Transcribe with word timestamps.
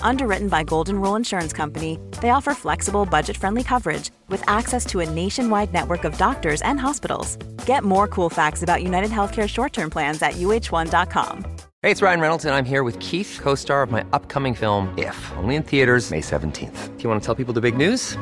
Underwritten 0.00 0.48
by 0.48 0.62
Golden 0.62 1.00
Rule 1.00 1.16
Insurance 1.16 1.52
Company, 1.52 1.98
they 2.22 2.30
offer 2.30 2.54
flexible, 2.54 3.04
budget-friendly 3.04 3.64
coverage 3.64 4.10
with 4.28 4.42
access 4.48 4.86
to 4.86 5.00
a 5.00 5.10
nationwide 5.10 5.72
network 5.72 6.04
of 6.04 6.16
doctors 6.16 6.62
and 6.62 6.80
hospitals. 6.80 7.36
Get 7.66 7.84
more 7.84 8.08
cool 8.08 8.30
facts 8.30 8.62
about 8.62 8.82
United 8.82 9.10
Healthcare 9.10 9.48
short-term 9.48 9.90
plans 9.90 10.22
at 10.22 10.34
uh1.com. 10.34 11.44
Hey, 11.82 11.90
it's 11.90 12.02
Ryan 12.02 12.20
Reynolds, 12.20 12.44
and 12.44 12.54
I'm 12.54 12.64
here 12.64 12.82
with 12.82 12.98
Keith, 13.00 13.38
co-star 13.42 13.82
of 13.82 13.90
my 13.90 14.04
upcoming 14.12 14.54
film, 14.54 14.92
If, 14.96 15.32
only 15.36 15.56
in 15.56 15.62
theaters 15.62 16.10
May 16.10 16.20
17th. 16.20 16.96
Do 16.96 17.02
you 17.02 17.08
want 17.10 17.22
to 17.22 17.26
tell 17.26 17.34
people 17.34 17.54
the 17.54 17.60
big 17.60 17.76
news? 17.76 18.16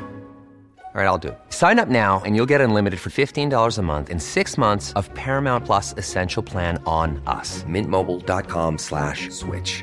All 0.95 1.01
right, 1.01 1.09
I'll 1.09 1.19
do 1.19 1.29
it. 1.29 1.39
Sign 1.49 1.81
up 1.81 1.89
now 1.89 2.23
and 2.25 2.37
you'll 2.37 2.47
get 2.47 2.61
unlimited 2.61 3.01
for 3.01 3.11
$15 3.11 3.79
a 3.79 3.83
month 3.83 4.11
in 4.11 4.21
six 4.21 4.57
months 4.57 4.93
of 4.93 5.13
Paramount 5.15 5.65
Plus 5.65 5.93
Essential 5.97 6.41
Plan 6.41 6.81
on 6.87 7.21
us. 7.27 7.65
Mintmobile.com 7.65 8.79
slash 8.79 9.29
switch. 9.31 9.83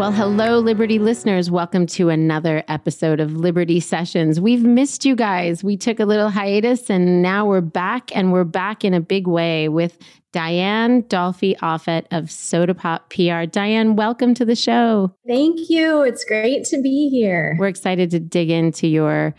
Well, 0.00 0.12
hello, 0.12 0.60
Liberty 0.60 0.98
listeners. 0.98 1.50
Welcome 1.50 1.86
to 1.88 2.08
another 2.08 2.64
episode 2.68 3.20
of 3.20 3.36
Liberty 3.36 3.80
Sessions. 3.80 4.40
We've 4.40 4.64
missed 4.64 5.04
you 5.04 5.14
guys. 5.14 5.62
We 5.62 5.76
took 5.76 6.00
a 6.00 6.06
little 6.06 6.30
hiatus 6.30 6.88
and 6.88 7.20
now 7.20 7.44
we're 7.44 7.60
back, 7.60 8.10
and 8.16 8.32
we're 8.32 8.44
back 8.44 8.82
in 8.82 8.94
a 8.94 9.00
big 9.02 9.26
way 9.26 9.68
with 9.68 9.98
Dyan 10.32 11.06
Dolfi-Offutt 11.08 12.06
of 12.12 12.30
Soda 12.30 12.72
Pop 12.74 13.10
PR. 13.10 13.44
Dyan, 13.44 13.94
welcome 13.94 14.32
to 14.36 14.46
the 14.46 14.56
show. 14.56 15.14
Thank 15.28 15.68
you. 15.68 16.00
It's 16.00 16.24
great 16.24 16.64
to 16.68 16.80
be 16.80 17.10
here. 17.10 17.54
We're 17.58 17.68
excited 17.68 18.10
to 18.12 18.20
dig 18.20 18.48
into 18.48 18.86
your 18.86 19.34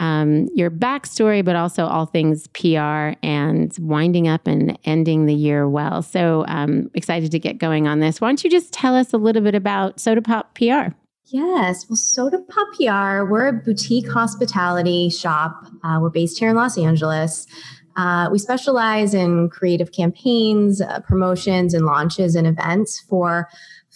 um, 0.00 0.48
your 0.54 0.70
backstory, 0.70 1.44
but 1.44 1.56
also 1.56 1.86
all 1.86 2.06
things 2.06 2.46
PR 2.48 3.18
and 3.22 3.74
winding 3.80 4.28
up 4.28 4.46
and 4.46 4.78
ending 4.84 5.26
the 5.26 5.34
year 5.34 5.68
well. 5.68 6.02
So 6.02 6.44
um, 6.48 6.90
excited 6.94 7.30
to 7.32 7.38
get 7.38 7.58
going 7.58 7.86
on 7.86 8.00
this. 8.00 8.20
Why 8.20 8.28
don't 8.28 8.42
you 8.44 8.50
just 8.50 8.72
tell 8.72 8.94
us 8.94 9.12
a 9.12 9.18
little 9.18 9.42
bit 9.42 9.54
about 9.54 10.00
Soda 10.00 10.22
Pop 10.22 10.54
PR? 10.54 10.94
Yes, 11.28 11.88
well, 11.88 11.96
Soda 11.96 12.38
Pop 12.38 12.68
PR, 12.74 13.28
we're 13.28 13.48
a 13.48 13.52
boutique 13.52 14.08
hospitality 14.08 15.10
shop. 15.10 15.66
Uh, 15.82 15.98
we're 16.00 16.10
based 16.10 16.38
here 16.38 16.50
in 16.50 16.56
Los 16.56 16.78
Angeles. 16.78 17.48
Uh, 17.96 18.28
we 18.30 18.38
specialize 18.38 19.14
in 19.14 19.48
creative 19.48 19.90
campaigns, 19.90 20.80
uh, 20.80 21.00
promotions, 21.00 21.74
and 21.74 21.86
launches 21.86 22.36
and 22.36 22.46
events 22.46 23.00
for 23.08 23.48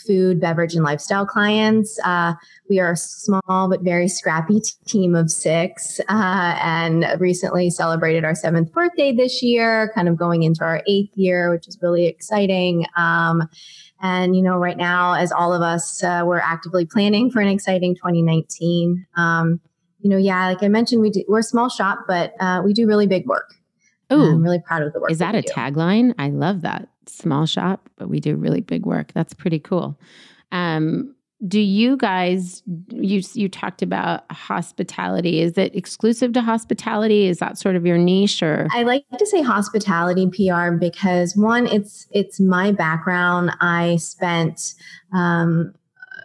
food, 0.07 0.41
beverage, 0.41 0.75
and 0.75 0.85
lifestyle 0.85 1.27
clients. 1.27 1.99
Uh, 2.05 2.35
we 2.69 2.79
are 2.81 2.93
a 2.93 2.97
small 2.97 3.69
but 3.69 3.83
very 3.83 4.09
scrappy 4.09 4.61
t- 4.61 4.73
team 4.87 5.15
of 5.15 5.31
six 5.31 6.01
uh, 6.09 6.59
and 6.63 7.07
recently 7.19 7.71
celebrated 7.71 8.25
our 8.25 8.35
seventh 8.35 8.73
birthday 8.73 9.13
this 9.13 9.43
year, 9.43 9.93
kind 9.95 10.09
of 10.09 10.17
going 10.17 10.43
into 10.43 10.65
our 10.65 10.83
eighth 10.87 11.17
year, 11.17 11.51
which 11.51 11.69
is 11.69 11.79
really 11.83 12.07
exciting. 12.07 12.87
Um, 12.97 13.49
and, 14.03 14.35
you 14.35 14.43
know, 14.43 14.57
right 14.57 14.77
now, 14.77 15.15
as 15.15 15.31
all 15.31 15.53
of 15.53 15.63
us, 15.63 16.03
uh, 16.03 16.23
we're 16.25 16.39
actively 16.39 16.87
planning 16.87 17.31
for 17.31 17.41
an 17.41 17.49
exciting 17.49 17.95
2019. 17.95 19.07
Um, 19.17 19.61
you 20.01 20.09
know, 20.09 20.17
yeah, 20.17 20.49
like 20.49 20.63
I 20.63 20.69
mentioned, 20.69 21.03
we 21.03 21.11
do, 21.11 21.25
we're 21.29 21.41
a 21.41 21.43
small 21.43 21.69
shop, 21.69 22.01
but 22.09 22.33
uh, 22.41 22.63
we 22.65 22.73
do 22.73 22.87
really 22.87 23.07
big 23.07 23.27
work. 23.27 23.55
Oh, 24.13 24.33
I'm 24.33 24.43
really 24.43 24.59
proud 24.59 24.83
of 24.83 24.93
the 24.93 25.01
work. 25.01 25.11
Is 25.11 25.19
that, 25.19 25.33
that 25.33 25.39
a 25.39 25.43
do. 25.43 25.53
tagline? 25.53 26.15
I 26.19 26.31
love 26.31 26.63
that. 26.63 26.89
Small 27.07 27.47
shop, 27.47 27.89
but 27.97 28.09
we 28.09 28.21
do 28.21 28.37
really 28.37 28.61
big 28.61 28.87
work. 28.87 29.13
That's 29.13 29.35
pretty 29.35 29.59
cool. 29.59 29.99
Um, 30.53 31.15
do 31.47 31.59
you 31.59 31.97
guys 31.97 32.63
you 32.91 33.23
you 33.33 33.49
talked 33.49 33.81
about 33.81 34.31
hospitality 34.31 35.41
is 35.41 35.57
it 35.57 35.75
exclusive 35.75 36.35
to 36.35 36.43
hospitality 36.43 37.27
is 37.27 37.39
that 37.39 37.57
sort 37.57 37.77
of 37.77 37.87
your 37.87 37.97
niche 37.97 38.43
or 38.43 38.69
i 38.73 38.83
like 38.83 39.05
to 39.19 39.25
say 39.25 39.41
hospitality 39.41 40.29
pr 40.29 40.73
because 40.73 41.35
one 41.37 41.67
it's 41.67 42.07
it's 42.11 42.41
my 42.41 42.73
background 42.73 43.51
i 43.63 43.97
spent 43.97 44.75
um, 45.15 45.73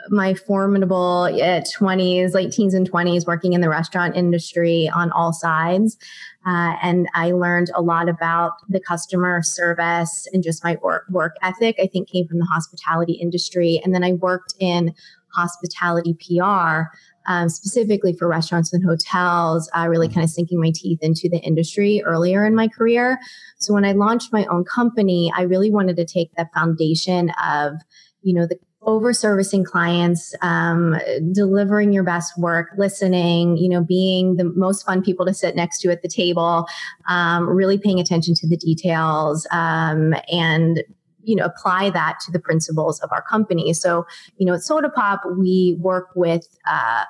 my 0.09 0.33
formidable 0.33 1.23
uh, 1.23 1.61
20s, 1.61 2.33
late 2.33 2.51
teens 2.51 2.73
and 2.73 2.89
20s, 2.89 3.25
working 3.25 3.53
in 3.53 3.61
the 3.61 3.69
restaurant 3.69 4.15
industry 4.15 4.89
on 4.93 5.11
all 5.11 5.33
sides. 5.33 5.97
Uh, 6.45 6.75
and 6.81 7.07
I 7.15 7.31
learned 7.31 7.71
a 7.73 7.81
lot 7.81 8.07
about 8.07 8.53
the 8.69 8.79
customer 8.79 9.41
service 9.41 10.27
and 10.31 10.43
just 10.43 10.63
my 10.63 10.77
work, 10.81 11.05
work 11.09 11.35
ethic, 11.41 11.77
I 11.79 11.87
think 11.87 12.09
came 12.09 12.27
from 12.27 12.39
the 12.39 12.45
hospitality 12.45 13.13
industry. 13.13 13.81
And 13.83 13.95
then 13.95 14.03
I 14.03 14.13
worked 14.13 14.53
in 14.59 14.93
hospitality 15.33 16.15
PR. 16.15 16.83
Um, 17.27 17.49
specifically 17.49 18.13
for 18.13 18.27
restaurants 18.27 18.71
and 18.71 18.85
hotels, 18.85 19.67
uh, 19.75 19.87
really 19.87 20.07
kind 20.07 20.23
of 20.23 20.29
sinking 20.29 20.59
my 20.59 20.71
teeth 20.71 20.99
into 21.01 21.27
the 21.27 21.39
industry 21.39 22.03
earlier 22.05 22.45
in 22.45 22.53
my 22.53 22.67
career. 22.67 23.17
So 23.57 23.73
when 23.73 23.83
I 23.83 23.93
launched 23.93 24.31
my 24.31 24.45
own 24.45 24.63
company, 24.63 25.33
I 25.35 25.41
really 25.41 25.71
wanted 25.71 25.95
to 25.95 26.05
take 26.05 26.29
the 26.35 26.47
foundation 26.53 27.31
of, 27.43 27.73
you 28.21 28.35
know, 28.35 28.45
the 28.45 28.59
over 28.85 29.13
servicing 29.13 29.63
clients, 29.63 30.33
um, 30.41 30.95
delivering 31.31 31.91
your 31.91 32.03
best 32.03 32.37
work, 32.37 32.69
listening, 32.77 33.57
you 33.57 33.67
know, 33.67 33.83
being 33.83 34.37
the 34.37 34.45
most 34.45 34.85
fun 34.85 35.01
people 35.01 35.25
to 35.25 35.33
sit 35.33 35.55
next 35.55 35.79
to 35.79 35.91
at 35.91 36.01
the 36.01 36.07
table, 36.07 36.67
um, 37.07 37.49
really 37.49 37.77
paying 37.77 37.99
attention 37.99 38.35
to 38.35 38.47
the 38.47 38.57
details, 38.57 39.47
um, 39.51 40.13
and 40.31 40.83
you 41.23 41.35
know 41.35 41.45
apply 41.45 41.89
that 41.89 42.19
to 42.23 42.31
the 42.31 42.39
principles 42.39 42.99
of 43.01 43.11
our 43.11 43.23
company. 43.23 43.73
So 43.73 44.05
you 44.37 44.45
know 44.45 44.53
at 44.53 44.61
soda 44.61 44.89
pop 44.89 45.23
we 45.37 45.75
work 45.79 46.09
with 46.15 46.47
uh, 46.67 47.05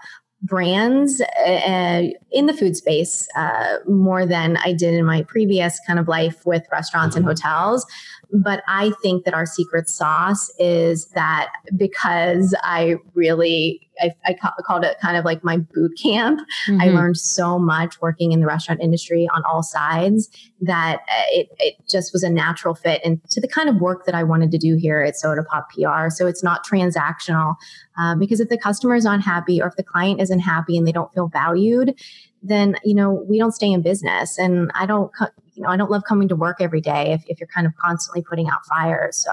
brands 0.46 1.22
uh, 1.22 2.04
in 2.32 2.46
the 2.46 2.54
food 2.54 2.78
space 2.78 3.28
uh, 3.36 3.78
more 3.88 4.26
than 4.26 4.58
I 4.58 4.74
did 4.74 4.94
in 4.94 5.06
my 5.06 5.24
previous 5.24 5.80
kind 5.88 5.98
of 5.98 6.08
life 6.08 6.46
with 6.46 6.64
restaurants 6.72 7.16
and 7.16 7.26
hotels. 7.26 7.86
But 8.32 8.64
I 8.68 8.92
think 9.02 9.26
that 9.26 9.34
our 9.34 9.46
secret 9.46 9.90
sauce 9.90 10.52
is 10.60 11.06
that 11.08 11.52
because 11.76 12.56
I 12.64 12.98
really 13.14 13.85
I, 14.02 14.12
I 14.26 14.36
called 14.66 14.84
it 14.84 14.98
kind 15.02 15.18
of 15.18 15.26
like 15.26 15.44
my 15.44 15.58
boot 15.58 15.98
camp. 16.02 16.42
Mm-hmm. 16.68 16.82
I 16.82 16.88
learned 16.88 17.18
so 17.18 17.60
much 17.60 18.02
working 18.02 18.32
in 18.32 18.40
the 18.40 18.48
restaurant 18.48 18.82
industry 18.82 19.28
on 19.34 19.44
all 19.44 19.64
sides 19.64 20.30
that 20.62 21.02
uh, 21.02 21.24
it, 21.30 21.50
it 21.60 21.76
just 21.90 22.14
was 22.14 22.24
a 22.24 22.30
natural 22.30 22.76
fit 22.76 23.04
into 23.06 23.40
the 23.40 23.48
kind 23.48 23.70
of 23.70 23.78
work 23.78 24.06
that 24.06 24.16
I 24.16 24.24
wanted 24.24 24.52
to 24.52 24.58
do 24.58 24.76
here 24.76 25.02
at 25.02 25.16
Soda 25.16 25.44
Pop 25.44 25.70
PR. 25.72 26.10
So 26.10 26.28
it's 26.28 26.44
not 26.44 26.66
transactional 26.66 27.56
uh, 27.98 28.16
because 28.16 28.40
if 28.40 28.50
the 28.50 28.58
customer 28.58 28.96
is 28.96 29.06
unhappy 29.06 29.62
or 29.62 29.68
if 29.68 29.76
the 29.76 29.84
client 29.84 30.22
isn't 30.22 30.40
happy 30.40 30.78
and 30.78 30.88
they 30.88 30.92
don't 30.92 31.14
feel 31.14 31.28
valued, 31.28 31.96
then 32.42 32.78
you 32.84 32.94
know 32.94 33.26
we 33.28 33.40
don't 33.40 33.54
stay 33.54 33.72
in 33.72 33.82
business. 33.82 34.38
And 34.38 34.72
I 34.76 34.86
don't, 34.86 35.12
you 35.54 35.64
know, 35.64 35.70
I 35.70 35.78
don't 35.78 35.90
love 35.90 36.04
coming 36.08 36.28
to 36.28 36.36
work 36.36 36.58
every 36.60 36.82
day 36.82 37.12
if, 37.14 37.24
if 37.28 37.40
you're 37.40 37.48
kind 37.48 37.66
of 37.66 37.76
constantly 37.78 38.22
putting 38.22 38.48
out 38.48 38.66
fires. 38.66 39.18
So 39.18 39.32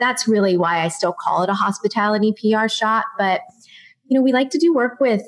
that's 0.00 0.26
really 0.26 0.56
why 0.56 0.80
I 0.80 0.88
still 0.88 1.12
call 1.12 1.42
it 1.42 1.50
a 1.50 1.54
hospitality 1.54 2.32
PR 2.32 2.68
shot. 2.68 3.04
But 3.18 3.42
you 4.14 4.20
know, 4.20 4.22
we 4.22 4.32
like 4.32 4.50
to 4.50 4.58
do 4.58 4.72
work 4.72 5.00
with 5.00 5.22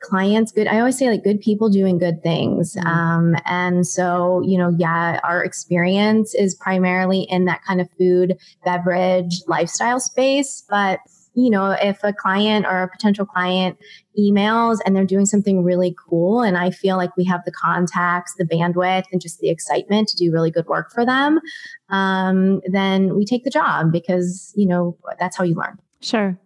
clients 0.00 0.50
good 0.50 0.66
i 0.66 0.80
always 0.80 0.98
say 0.98 1.08
like 1.08 1.22
good 1.22 1.40
people 1.40 1.68
doing 1.68 1.96
good 1.96 2.22
things. 2.22 2.74
Mm-hmm. 2.74 2.86
um, 2.88 3.36
and 3.46 3.86
so 3.86 4.42
you 4.44 4.58
know 4.58 4.74
yeah 4.76 5.20
our 5.22 5.44
experience 5.44 6.34
is 6.34 6.54
primarily 6.54 7.22
in 7.22 7.44
that 7.46 7.62
kind 7.64 7.80
of 7.80 7.88
food 7.98 8.36
beverage 8.64 9.42
lifestyle 9.46 10.00
space. 10.00 10.64
But 10.68 11.00
you 11.34 11.50
know 11.50 11.70
if 11.70 11.98
a 12.04 12.12
client 12.12 12.66
or 12.66 12.82
a 12.82 12.88
potential 12.88 13.26
client 13.26 13.76
emails 14.18 14.78
and 14.84 14.94
they're 14.94 15.04
doing 15.04 15.24
something 15.24 15.64
really 15.64 15.96
cool 16.08 16.42
and 16.42 16.58
i 16.58 16.70
feel 16.70 16.98
like 16.98 17.16
we 17.16 17.24
have 17.24 17.42
the 17.46 17.52
contacts 17.52 18.34
the 18.36 18.44
bandwidth 18.44 19.04
and 19.10 19.22
just 19.22 19.40
the 19.40 19.48
excitement 19.48 20.06
to 20.08 20.16
do 20.16 20.30
really 20.30 20.50
good 20.50 20.66
work 20.66 20.92
for 20.92 21.06
them 21.06 21.40
um, 21.88 22.60
then 22.70 23.16
we 23.16 23.24
take 23.24 23.44
the 23.44 23.50
job 23.50 23.90
because 23.90 24.52
you 24.54 24.66
know 24.66 24.96
that's 25.18 25.36
how 25.36 25.44
you 25.44 25.54
learn. 25.54 25.78
Sure 26.00 26.38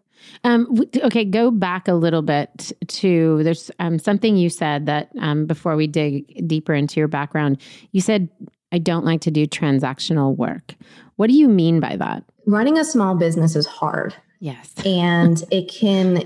um, 0.45 0.83
okay, 0.97 1.25
go 1.25 1.51
back 1.51 1.89
a 1.89 1.95
little 1.95 2.23
bit 2.23 2.73
to 2.89 3.43
there's 3.43 3.71
um, 3.79 3.99
something 3.99 4.37
you 4.37 4.51
said 4.51 4.87
that 4.87 5.11
um, 5.21 5.47
before 5.47 5.77
we 5.77 5.87
dig 5.87 6.47
deeper 6.47 6.75
into 6.75 7.01
your 7.01 7.09
background, 7.09 7.61
you 7.93 8.01
said, 8.01 8.29
I 8.73 8.79
don't 8.79 9.05
like 9.05 9.21
to 9.23 9.31
do 9.31 9.47
transactional 9.47 10.37
work. 10.37 10.75
What 11.17 11.29
do 11.29 11.37
you 11.37 11.49
mean 11.49 11.81
by 11.81 11.97
that? 11.97 12.25
Running 12.47 12.79
a 12.79 12.85
small 12.85 13.15
business 13.15 13.57
is 13.57 13.67
hard. 13.67 14.15
Yes. 14.41 14.73
and 14.85 15.43
it 15.51 15.71
can 15.73 16.25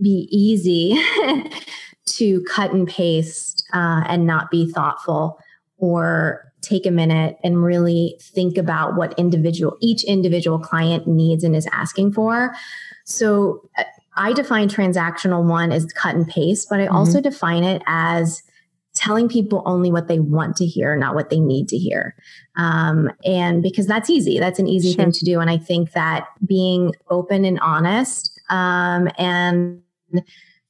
be 0.00 0.28
easy 0.30 1.00
to 2.06 2.42
cut 2.44 2.72
and 2.72 2.88
paste 2.88 3.64
uh, 3.72 4.04
and 4.06 4.26
not 4.26 4.50
be 4.50 4.70
thoughtful 4.70 5.38
or 5.78 6.52
take 6.62 6.86
a 6.86 6.90
minute 6.90 7.36
and 7.42 7.62
really 7.62 8.16
think 8.20 8.56
about 8.56 8.96
what 8.96 9.18
individual 9.18 9.76
each 9.80 10.04
individual 10.04 10.58
client 10.58 11.06
needs 11.06 11.42
and 11.42 11.56
is 11.56 11.68
asking 11.72 12.12
for 12.12 12.54
so 13.04 13.68
uh, 13.78 13.84
I 14.16 14.32
define 14.32 14.68
transactional 14.68 15.48
one 15.48 15.72
as 15.72 15.86
cut 15.92 16.14
and 16.14 16.28
paste, 16.28 16.68
but 16.68 16.80
I 16.80 16.86
mm-hmm. 16.86 16.96
also 16.96 17.20
define 17.20 17.64
it 17.64 17.82
as 17.86 18.42
telling 18.94 19.28
people 19.28 19.62
only 19.64 19.90
what 19.90 20.08
they 20.08 20.18
want 20.18 20.56
to 20.56 20.66
hear, 20.66 20.96
not 20.96 21.14
what 21.14 21.30
they 21.30 21.40
need 21.40 21.68
to 21.68 21.78
hear. 21.78 22.14
Um, 22.56 23.10
and 23.24 23.62
because 23.62 23.86
that's 23.86 24.10
easy, 24.10 24.38
that's 24.38 24.58
an 24.58 24.68
easy 24.68 24.92
sure. 24.92 25.04
thing 25.04 25.12
to 25.12 25.24
do. 25.24 25.40
And 25.40 25.48
I 25.48 25.56
think 25.56 25.92
that 25.92 26.26
being 26.46 26.92
open 27.08 27.44
and 27.46 27.58
honest 27.60 28.38
um, 28.50 29.08
and 29.16 29.82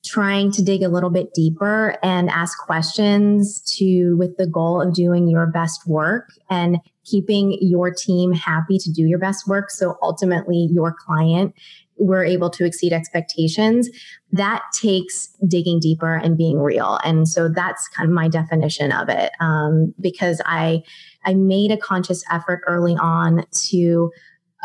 trying 0.05 0.50
to 0.52 0.62
dig 0.62 0.82
a 0.82 0.88
little 0.88 1.11
bit 1.11 1.32
deeper 1.34 1.96
and 2.02 2.29
ask 2.31 2.58
questions 2.58 3.61
to 3.61 4.17
with 4.17 4.37
the 4.37 4.46
goal 4.46 4.81
of 4.81 4.94
doing 4.94 5.29
your 5.29 5.46
best 5.46 5.87
work 5.87 6.29
and 6.50 6.79
keeping 7.05 7.56
your 7.61 7.93
team 7.93 8.32
happy 8.32 8.79
to 8.79 8.90
do 8.90 9.02
your 9.02 9.19
best 9.19 9.46
work 9.46 9.70
so 9.70 9.96
ultimately 10.02 10.69
your 10.73 10.93
client 10.93 11.55
we're 12.02 12.25
able 12.25 12.50
to 12.50 12.64
exceed 12.64 12.93
expectations, 12.93 13.88
that 14.32 14.62
takes 14.72 15.28
digging 15.46 15.78
deeper 15.78 16.16
and 16.16 16.37
being 16.37 16.58
real. 16.58 16.99
And 17.04 17.28
so 17.28 17.49
that's 17.49 17.88
kind 17.88 18.08
of 18.08 18.14
my 18.14 18.28
definition 18.28 18.90
of 18.93 19.08
it. 19.08 19.32
Um, 19.40 19.94
because 20.00 20.40
I, 20.44 20.82
I 21.25 21.34
made 21.34 21.70
a 21.70 21.76
conscious 21.76 22.25
effort 22.31 22.62
early 22.66 22.96
on 22.96 23.44
to 23.69 24.10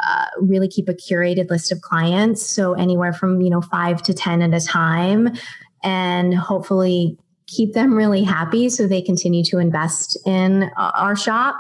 uh, 0.03 0.25
really 0.39 0.67
keep 0.67 0.89
a 0.89 0.93
curated 0.93 1.49
list 1.49 1.71
of 1.71 1.81
clients. 1.81 2.45
So 2.45 2.73
anywhere 2.73 3.13
from, 3.13 3.41
you 3.41 3.49
know, 3.49 3.61
five 3.61 4.01
to 4.03 4.13
10 4.13 4.41
at 4.41 4.53
a 4.53 4.65
time 4.65 5.29
and 5.83 6.35
hopefully 6.35 7.17
keep 7.47 7.73
them 7.73 7.93
really 7.93 8.23
happy 8.23 8.67
so 8.69 8.85
they 8.85 9.01
continue 9.01 9.43
to 9.43 9.57
invest 9.57 10.17
in 10.25 10.69
our 10.75 11.15
shop. 11.15 11.55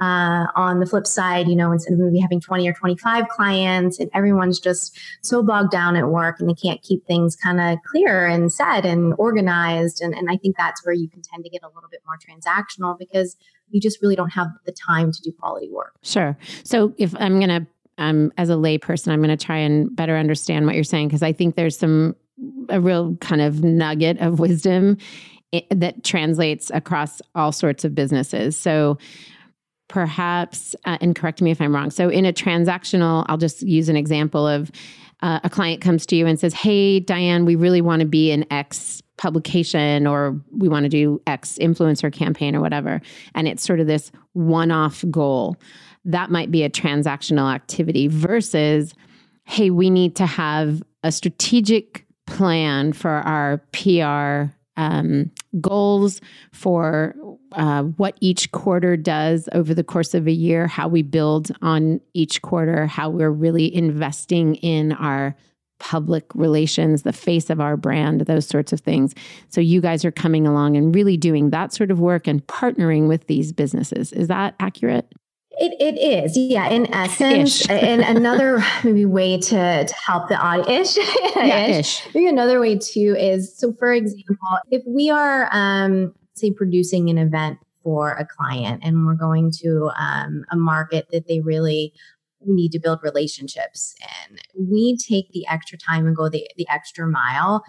Uh, 0.00 0.46
on 0.54 0.80
the 0.80 0.86
flip 0.86 1.06
side, 1.06 1.48
you 1.48 1.56
know, 1.56 1.72
instead 1.72 1.92
of 1.92 1.98
maybe 1.98 2.20
having 2.20 2.40
20 2.40 2.68
or 2.68 2.72
25 2.72 3.28
clients 3.28 3.98
and 3.98 4.08
everyone's 4.14 4.60
just 4.60 4.96
so 5.20 5.42
bogged 5.42 5.70
down 5.70 5.96
at 5.96 6.08
work 6.08 6.38
and 6.38 6.48
they 6.48 6.54
can't 6.54 6.80
keep 6.82 7.04
things 7.06 7.36
kind 7.36 7.60
of 7.60 7.78
clear 7.84 8.26
and 8.26 8.52
set 8.52 8.86
and 8.86 9.14
organized. 9.18 10.00
And, 10.00 10.14
and 10.14 10.30
I 10.30 10.36
think 10.36 10.56
that's 10.56 10.84
where 10.86 10.94
you 10.94 11.08
can 11.08 11.22
tend 11.22 11.44
to 11.44 11.50
get 11.50 11.62
a 11.62 11.68
little 11.68 11.90
bit 11.90 12.00
more 12.06 12.16
transactional 12.16 12.96
because 12.96 13.36
you 13.70 13.80
just 13.80 14.00
really 14.00 14.16
don't 14.16 14.30
have 14.30 14.48
the 14.64 14.72
time 14.72 15.10
to 15.10 15.20
do 15.22 15.32
quality 15.32 15.68
work. 15.70 15.94
Sure. 16.02 16.36
So 16.62 16.94
if 16.98 17.14
I'm 17.18 17.40
going 17.40 17.48
to 17.48 17.66
um, 17.98 18.32
as 18.38 18.48
a 18.48 18.54
layperson, 18.54 19.12
I'm 19.12 19.20
going 19.20 19.36
to 19.36 19.44
try 19.44 19.58
and 19.58 19.94
better 19.94 20.16
understand 20.16 20.66
what 20.66 20.74
you're 20.74 20.84
saying 20.84 21.08
because 21.08 21.22
I 21.22 21.32
think 21.32 21.56
there's 21.56 21.76
some 21.76 22.16
a 22.68 22.80
real 22.80 23.16
kind 23.16 23.40
of 23.40 23.62
nugget 23.62 24.18
of 24.18 24.40
wisdom 24.40 24.96
that 25.70 26.02
translates 26.04 26.70
across 26.72 27.20
all 27.34 27.52
sorts 27.52 27.84
of 27.84 27.94
businesses. 27.94 28.56
So 28.56 28.98
perhaps, 29.88 30.74
uh, 30.86 30.96
and 31.00 31.14
correct 31.14 31.42
me 31.42 31.50
if 31.50 31.60
I'm 31.60 31.74
wrong. 31.74 31.90
So 31.90 32.08
in 32.08 32.24
a 32.24 32.32
transactional, 32.32 33.26
I'll 33.28 33.36
just 33.36 33.62
use 33.62 33.88
an 33.88 33.96
example 33.96 34.46
of 34.46 34.70
uh, 35.20 35.38
a 35.44 35.50
client 35.50 35.80
comes 35.80 36.06
to 36.06 36.16
you 36.16 36.26
and 36.26 36.40
says, 36.40 36.54
Hey, 36.54 37.00
Dyan, 37.00 37.44
we 37.44 37.54
really 37.54 37.80
want 37.80 38.00
to 38.00 38.06
be 38.06 38.32
an 38.32 38.44
X 38.50 39.02
publication 39.18 40.06
or 40.06 40.40
we 40.50 40.68
want 40.68 40.84
to 40.84 40.88
do 40.88 41.20
X 41.26 41.58
influencer 41.60 42.12
campaign 42.12 42.56
or 42.56 42.60
whatever. 42.60 43.00
And 43.34 43.46
it's 43.46 43.62
sort 43.62 43.78
of 43.78 43.86
this 43.86 44.10
one 44.32 44.70
off 44.70 45.04
goal. 45.10 45.56
That 46.04 46.30
might 46.30 46.50
be 46.50 46.64
a 46.64 46.70
transactional 46.70 47.54
activity 47.54 48.08
versus, 48.08 48.94
Hey, 49.44 49.70
we 49.70 49.90
need 49.90 50.16
to 50.16 50.26
have 50.26 50.82
a 51.04 51.12
strategic 51.12 52.06
plan 52.26 52.92
for 52.92 53.10
our 53.10 53.58
PR 53.72 54.52
um, 54.76 55.30
goals 55.60 56.20
for 56.52 57.14
uh, 57.52 57.82
what 57.82 58.16
each 58.20 58.50
quarter 58.52 58.96
does 58.96 59.48
over 59.52 59.74
the 59.74 59.84
course 59.84 60.14
of 60.14 60.26
a 60.26 60.32
year, 60.32 60.66
how 60.66 60.88
we 60.88 61.02
build 61.02 61.50
on 61.60 62.00
each 62.14 62.42
quarter, 62.42 62.86
how 62.86 63.10
we're 63.10 63.30
really 63.30 63.74
investing 63.74 64.56
in 64.56 64.92
our 64.92 65.36
public 65.78 66.24
relations, 66.34 67.02
the 67.02 67.12
face 67.12 67.50
of 67.50 67.60
our 67.60 67.76
brand, 67.76 68.22
those 68.22 68.46
sorts 68.46 68.72
of 68.72 68.80
things. 68.80 69.14
So 69.48 69.60
you 69.60 69.80
guys 69.80 70.04
are 70.04 70.12
coming 70.12 70.46
along 70.46 70.76
and 70.76 70.94
really 70.94 71.16
doing 71.16 71.50
that 71.50 71.72
sort 71.72 71.90
of 71.90 71.98
work 71.98 72.28
and 72.28 72.46
partnering 72.46 73.08
with 73.08 73.26
these 73.26 73.52
businesses. 73.52 74.12
Is 74.12 74.28
that 74.28 74.54
accurate? 74.60 75.12
It, 75.58 75.74
it 75.80 76.00
is, 76.00 76.36
yeah, 76.36 76.68
in 76.68 76.92
essence. 76.94 77.68
and 77.68 78.00
another 78.16 78.64
maybe 78.84 79.04
way 79.04 79.38
to, 79.38 79.84
to 79.84 79.94
help 79.94 80.28
the 80.28 80.36
audience, 80.36 80.96
yeah, 81.36 81.66
ish. 81.66 82.02
Maybe 82.14 82.26
another 82.26 82.60
way 82.60 82.78
too 82.78 83.14
is 83.18 83.56
so, 83.56 83.72
for 83.72 83.92
example, 83.92 84.36
if 84.70 84.82
we 84.86 85.10
are, 85.10 85.48
um, 85.52 86.14
say, 86.34 86.50
producing 86.50 87.10
an 87.10 87.18
event 87.18 87.58
for 87.82 88.12
a 88.12 88.26
client 88.26 88.82
and 88.84 89.06
we're 89.06 89.14
going 89.14 89.50
to 89.62 89.90
um, 89.98 90.44
a 90.50 90.56
market 90.56 91.08
that 91.12 91.26
they 91.26 91.40
really 91.40 91.92
need 92.44 92.72
to 92.72 92.78
build 92.78 93.00
relationships 93.02 93.94
and 94.28 94.40
we 94.58 94.96
take 94.96 95.30
the 95.32 95.46
extra 95.46 95.78
time 95.78 96.06
and 96.06 96.16
go 96.16 96.28
the, 96.28 96.48
the 96.56 96.66
extra 96.68 97.06
mile 97.06 97.62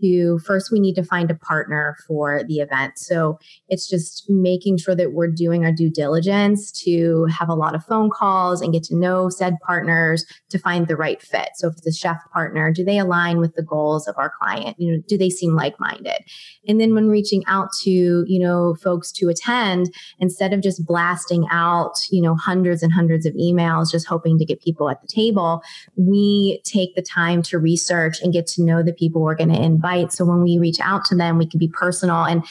to 0.00 0.38
first 0.40 0.70
we 0.72 0.80
need 0.80 0.94
to 0.94 1.04
find 1.04 1.30
a 1.30 1.34
partner 1.34 1.96
for 2.06 2.42
the 2.46 2.58
event. 2.58 2.98
So 2.98 3.38
it's 3.68 3.88
just 3.88 4.24
making 4.28 4.78
sure 4.78 4.94
that 4.94 5.12
we're 5.12 5.30
doing 5.30 5.64
our 5.64 5.72
due 5.72 5.90
diligence 5.90 6.70
to 6.84 7.26
have 7.26 7.48
a 7.48 7.54
lot 7.54 7.74
of 7.74 7.84
phone 7.84 8.10
calls 8.10 8.60
and 8.60 8.72
get 8.72 8.84
to 8.84 8.96
know 8.96 9.28
said 9.28 9.56
partners 9.66 10.24
to 10.50 10.58
find 10.58 10.88
the 10.88 10.96
right 10.96 11.20
fit. 11.20 11.50
So 11.54 11.68
if 11.68 11.74
it's 11.78 11.86
a 11.86 11.92
chef 11.92 12.18
partner, 12.32 12.72
do 12.72 12.84
they 12.84 12.98
align 12.98 13.38
with 13.38 13.54
the 13.54 13.62
goals 13.62 14.08
of 14.08 14.16
our 14.18 14.32
client? 14.40 14.76
You 14.78 14.92
know, 14.92 15.02
do 15.08 15.18
they 15.18 15.30
seem 15.30 15.54
like-minded? 15.54 16.18
And 16.66 16.80
then 16.80 16.94
when 16.94 17.08
reaching 17.08 17.44
out 17.46 17.68
to, 17.82 17.90
you 17.90 18.38
know, 18.38 18.76
folks 18.82 19.12
to 19.12 19.28
attend, 19.28 19.92
instead 20.18 20.52
of 20.52 20.62
just 20.62 20.86
blasting 20.86 21.46
out, 21.50 22.06
you 22.10 22.22
know, 22.22 22.34
hundreds 22.34 22.82
and 22.82 22.92
hundreds 22.92 23.26
of 23.26 23.34
emails 23.34 23.90
just 23.90 24.06
hoping 24.06 24.38
to 24.38 24.44
get 24.44 24.62
people 24.62 24.88
at 24.88 25.00
the 25.00 25.08
table, 25.08 25.62
we 25.96 26.60
take 26.64 26.94
the 26.94 27.02
time 27.02 27.42
to 27.42 27.58
research 27.58 28.20
and 28.22 28.32
get 28.32 28.46
to 28.46 28.62
know 28.62 28.82
the 28.82 28.92
people 28.92 29.22
we're 29.22 29.34
going 29.34 29.52
to 29.52 29.60
invite 29.60 29.89
invite. 29.90 30.12
So 30.12 30.24
when 30.24 30.42
we 30.42 30.58
reach 30.58 30.80
out 30.80 31.04
to 31.06 31.16
them, 31.16 31.38
we 31.38 31.46
can 31.46 31.58
be 31.58 31.68
personal 31.68 32.24
and 32.24 32.44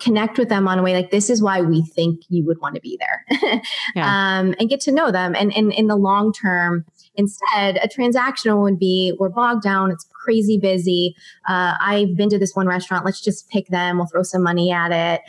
connect 0.00 0.38
with 0.38 0.50
them 0.50 0.68
on 0.68 0.78
a 0.78 0.82
way 0.82 0.92
like 0.92 1.10
this 1.10 1.30
is 1.30 1.42
why 1.42 1.62
we 1.62 1.82
think 1.82 2.20
you 2.28 2.44
would 2.44 2.60
want 2.60 2.74
to 2.74 2.80
be 2.82 2.98
there 3.00 3.62
yeah. 3.96 4.38
um, 4.38 4.54
and 4.60 4.68
get 4.68 4.78
to 4.78 4.92
know 4.92 5.10
them. 5.10 5.34
And, 5.34 5.56
and 5.56 5.72
in 5.72 5.86
the 5.86 5.96
long 5.96 6.34
term, 6.34 6.84
Instead, 7.16 7.76
a 7.76 7.88
transactional 7.88 8.62
would 8.62 8.78
be 8.78 9.14
we're 9.18 9.28
bogged 9.28 9.62
down, 9.62 9.90
it's 9.90 10.06
crazy 10.24 10.58
busy. 10.58 11.14
Uh, 11.48 11.74
I've 11.80 12.16
been 12.16 12.30
to 12.30 12.38
this 12.38 12.54
one 12.54 12.66
restaurant. 12.66 13.04
Let's 13.04 13.20
just 13.20 13.48
pick 13.50 13.68
them. 13.68 13.98
We'll 13.98 14.06
throw 14.06 14.22
some 14.22 14.42
money 14.42 14.72
at 14.72 14.90
it. 14.90 15.20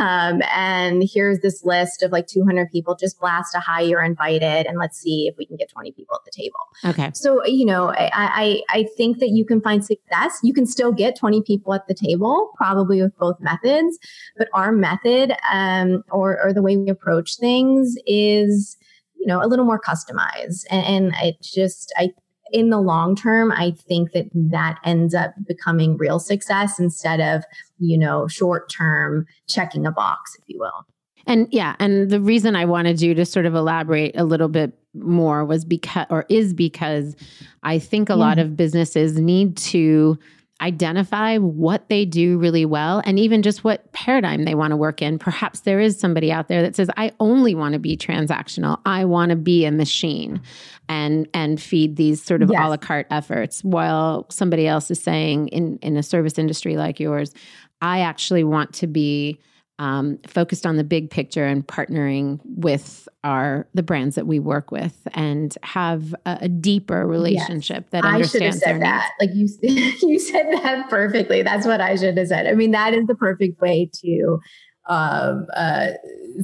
Um, 0.00 0.42
and 0.52 1.04
here's 1.04 1.40
this 1.40 1.64
list 1.64 2.02
of 2.02 2.10
like 2.10 2.26
200 2.26 2.70
people. 2.70 2.96
Just 2.96 3.20
blast 3.20 3.54
a 3.54 3.60
hi, 3.60 3.82
you're 3.82 4.02
invited, 4.02 4.66
and 4.66 4.78
let's 4.78 4.98
see 4.98 5.28
if 5.28 5.36
we 5.36 5.46
can 5.46 5.56
get 5.56 5.70
20 5.70 5.92
people 5.92 6.16
at 6.16 6.24
the 6.24 6.30
table. 6.30 6.58
Okay. 6.84 7.10
So 7.14 7.44
you 7.44 7.64
know, 7.64 7.90
I 7.90 8.10
I, 8.12 8.62
I 8.70 8.86
think 8.96 9.18
that 9.18 9.30
you 9.30 9.44
can 9.44 9.60
find 9.60 9.84
success. 9.84 10.40
You 10.42 10.52
can 10.52 10.66
still 10.66 10.92
get 10.92 11.16
20 11.16 11.42
people 11.42 11.74
at 11.74 11.86
the 11.86 11.94
table, 11.94 12.52
probably 12.56 13.02
with 13.02 13.16
both 13.18 13.38
methods. 13.40 13.98
But 14.36 14.48
our 14.52 14.72
method, 14.72 15.34
um, 15.52 16.02
or 16.10 16.42
or 16.42 16.52
the 16.52 16.62
way 16.62 16.76
we 16.76 16.88
approach 16.88 17.36
things, 17.36 17.96
is 18.06 18.77
you 19.18 19.26
know 19.26 19.42
a 19.42 19.46
little 19.46 19.64
more 19.64 19.80
customized, 19.80 20.64
and, 20.70 20.86
and 20.86 21.14
it 21.22 21.40
just 21.42 21.92
I 21.96 22.12
in 22.52 22.70
the 22.70 22.80
long 22.80 23.14
term, 23.14 23.52
I 23.52 23.72
think 23.72 24.12
that 24.12 24.26
that 24.32 24.78
ends 24.84 25.14
up 25.14 25.34
becoming 25.46 25.96
real 25.96 26.18
success 26.18 26.78
instead 26.78 27.20
of, 27.20 27.44
you 27.78 27.98
know, 27.98 28.26
short 28.26 28.70
term 28.70 29.26
checking 29.46 29.86
a 29.86 29.92
box, 29.92 30.36
if 30.38 30.44
you 30.46 30.58
will. 30.58 30.86
And 31.26 31.46
yeah, 31.50 31.76
and 31.78 32.08
the 32.08 32.20
reason 32.20 32.56
I 32.56 32.64
wanted 32.64 33.02
you 33.02 33.14
to 33.14 33.26
sort 33.26 33.44
of 33.44 33.54
elaborate 33.54 34.16
a 34.16 34.24
little 34.24 34.48
bit 34.48 34.72
more 34.94 35.44
was 35.44 35.64
because, 35.64 36.06
or 36.08 36.24
is 36.30 36.54
because 36.54 37.16
I 37.62 37.78
think 37.78 38.08
a 38.08 38.14
yeah. 38.14 38.16
lot 38.16 38.38
of 38.38 38.56
businesses 38.56 39.18
need 39.18 39.56
to 39.58 40.18
identify 40.60 41.38
what 41.38 41.88
they 41.88 42.04
do 42.04 42.36
really 42.38 42.64
well 42.64 43.00
and 43.04 43.18
even 43.18 43.42
just 43.42 43.62
what 43.62 43.90
paradigm 43.92 44.44
they 44.44 44.54
want 44.54 44.72
to 44.72 44.76
work 44.76 45.00
in. 45.00 45.18
Perhaps 45.18 45.60
there 45.60 45.78
is 45.78 45.98
somebody 45.98 46.32
out 46.32 46.48
there 46.48 46.62
that 46.62 46.74
says, 46.74 46.90
I 46.96 47.12
only 47.20 47.54
want 47.54 47.74
to 47.74 47.78
be 47.78 47.96
transactional. 47.96 48.80
I 48.84 49.04
want 49.04 49.30
to 49.30 49.36
be 49.36 49.64
a 49.64 49.70
machine 49.70 50.40
and 50.88 51.28
and 51.32 51.60
feed 51.60 51.96
these 51.96 52.22
sort 52.22 52.42
of 52.42 52.50
yes. 52.50 52.60
a 52.60 52.68
la 52.68 52.76
carte 52.76 53.06
efforts. 53.10 53.62
While 53.62 54.26
somebody 54.30 54.66
else 54.66 54.90
is 54.90 55.00
saying 55.00 55.48
in, 55.48 55.78
in 55.80 55.96
a 55.96 56.02
service 56.02 56.38
industry 56.38 56.76
like 56.76 56.98
yours, 56.98 57.32
I 57.80 58.00
actually 58.00 58.42
want 58.42 58.72
to 58.74 58.86
be 58.86 59.38
um, 59.78 60.18
focused 60.26 60.66
on 60.66 60.76
the 60.76 60.84
big 60.84 61.10
picture 61.10 61.44
and 61.44 61.66
partnering 61.66 62.40
with 62.44 63.08
our 63.22 63.66
the 63.74 63.82
brands 63.82 64.16
that 64.16 64.26
we 64.26 64.38
work 64.38 64.70
with 64.70 65.06
and 65.12 65.56
have 65.62 66.14
a, 66.26 66.38
a 66.42 66.48
deeper 66.48 67.06
relationship 67.06 67.84
yes. 67.84 67.90
that 67.90 68.04
understands 68.04 68.34
I 68.34 68.38
should 68.38 68.42
have 68.42 68.54
said 68.54 68.82
that. 68.82 69.10
Like 69.20 69.30
you, 69.34 69.48
you 70.02 70.18
said 70.18 70.46
that 70.52 70.88
perfectly. 70.90 71.42
That's 71.42 71.66
what 71.66 71.80
I 71.80 71.94
should 71.96 72.16
have 72.16 72.28
said. 72.28 72.46
I 72.46 72.54
mean, 72.54 72.72
that 72.72 72.94
is 72.94 73.06
the 73.06 73.14
perfect 73.14 73.60
way 73.60 73.90
to 74.02 74.40
um, 74.88 75.46
uh, 75.54 75.88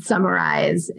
summarize 0.00 0.90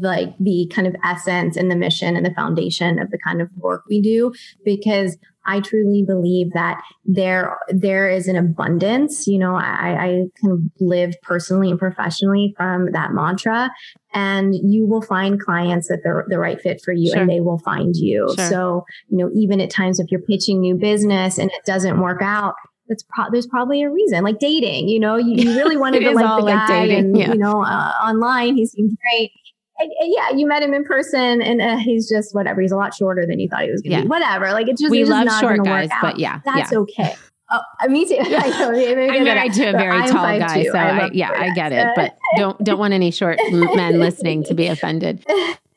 like 0.00 0.34
the 0.38 0.70
kind 0.74 0.86
of 0.86 0.94
essence 1.04 1.56
and 1.56 1.70
the 1.70 1.76
mission 1.76 2.16
and 2.16 2.24
the 2.24 2.34
foundation 2.34 2.98
of 2.98 3.10
the 3.10 3.18
kind 3.18 3.40
of 3.40 3.48
work 3.56 3.84
we 3.88 4.00
do 4.00 4.32
because 4.64 5.16
I 5.48 5.60
truly 5.60 6.04
believe 6.06 6.52
that 6.52 6.80
there 7.06 7.58
there 7.68 8.08
is 8.08 8.28
an 8.28 8.36
abundance. 8.36 9.26
You 9.26 9.38
know, 9.38 9.56
I, 9.56 9.96
I 9.98 10.22
can 10.40 10.70
live 10.78 11.14
personally 11.22 11.70
and 11.70 11.78
professionally 11.78 12.54
from 12.56 12.92
that 12.92 13.12
mantra, 13.12 13.70
and 14.12 14.54
you 14.54 14.86
will 14.86 15.00
find 15.00 15.40
clients 15.40 15.88
that 15.88 16.00
they're 16.04 16.26
the 16.28 16.38
right 16.38 16.60
fit 16.60 16.82
for 16.84 16.92
you, 16.92 17.12
sure. 17.12 17.22
and 17.22 17.30
they 17.30 17.40
will 17.40 17.58
find 17.58 17.96
you. 17.96 18.30
Sure. 18.36 18.50
So, 18.50 18.84
you 19.08 19.16
know, 19.16 19.30
even 19.34 19.60
at 19.60 19.70
times 19.70 19.98
if 19.98 20.10
you're 20.10 20.20
pitching 20.20 20.60
new 20.60 20.74
business 20.74 21.38
and 21.38 21.50
it 21.50 21.64
doesn't 21.64 21.98
work 21.98 22.20
out, 22.20 22.54
that's 22.88 23.04
pro- 23.08 23.30
there's 23.30 23.46
probably 23.46 23.82
a 23.82 23.90
reason 23.90 24.24
like 24.24 24.38
dating 24.38 24.88
you 24.88 24.98
know 24.98 25.16
you, 25.16 25.34
you 25.34 25.56
really 25.56 25.76
wanted 25.84 26.00
to 26.00 26.10
like 26.12 26.40
the 26.40 26.46
guy 26.46 26.80
like 26.80 26.90
and 26.90 27.16
yeah. 27.16 27.32
you 27.32 27.38
know 27.38 27.64
uh, 27.64 27.92
online 28.02 28.56
he 28.56 28.66
seemed 28.66 28.96
great 29.00 29.32
and, 29.78 29.90
and 30.00 30.12
yeah 30.14 30.36
you 30.36 30.46
met 30.46 30.62
him 30.62 30.74
in 30.74 30.84
person 30.84 31.42
and 31.42 31.60
uh, 31.60 31.76
he's 31.76 32.08
just 32.08 32.34
whatever 32.34 32.60
he's 32.60 32.72
a 32.72 32.76
lot 32.76 32.94
shorter 32.94 33.26
than 33.26 33.38
you 33.38 33.48
thought 33.48 33.62
he 33.62 33.70
was 33.70 33.82
gonna 33.82 33.96
yeah. 33.96 34.02
be 34.02 34.08
whatever 34.08 34.52
like 34.52 34.68
it's 34.68 34.80
just 34.80 34.90
we 34.90 35.02
it's 35.02 35.10
love 35.10 35.24
just 35.24 35.40
short 35.40 35.62
guys 35.64 35.88
but 36.00 36.18
yeah 36.18 36.40
that's 36.44 36.72
yeah. 36.72 36.78
okay 36.78 37.14
Oh, 37.50 37.60
uh, 37.82 37.88
me 37.88 38.04
too. 38.06 38.16
Yeah. 38.28 39.12
I'm 39.12 39.24
married 39.24 39.54
to 39.54 39.68
a 39.68 39.72
very 39.72 40.06
tall 40.08 40.38
guy, 40.38 40.64
so 40.64 40.76
I, 40.76 41.06
I 41.06 41.10
yeah, 41.12 41.30
I 41.30 41.50
get 41.54 41.72
it. 41.72 41.88
But 41.96 42.16
don't 42.36 42.62
don't 42.62 42.78
want 42.78 42.92
any 42.92 43.10
short 43.10 43.38
men 43.50 43.98
listening 43.98 44.44
to 44.44 44.54
be 44.54 44.66
offended. 44.66 45.24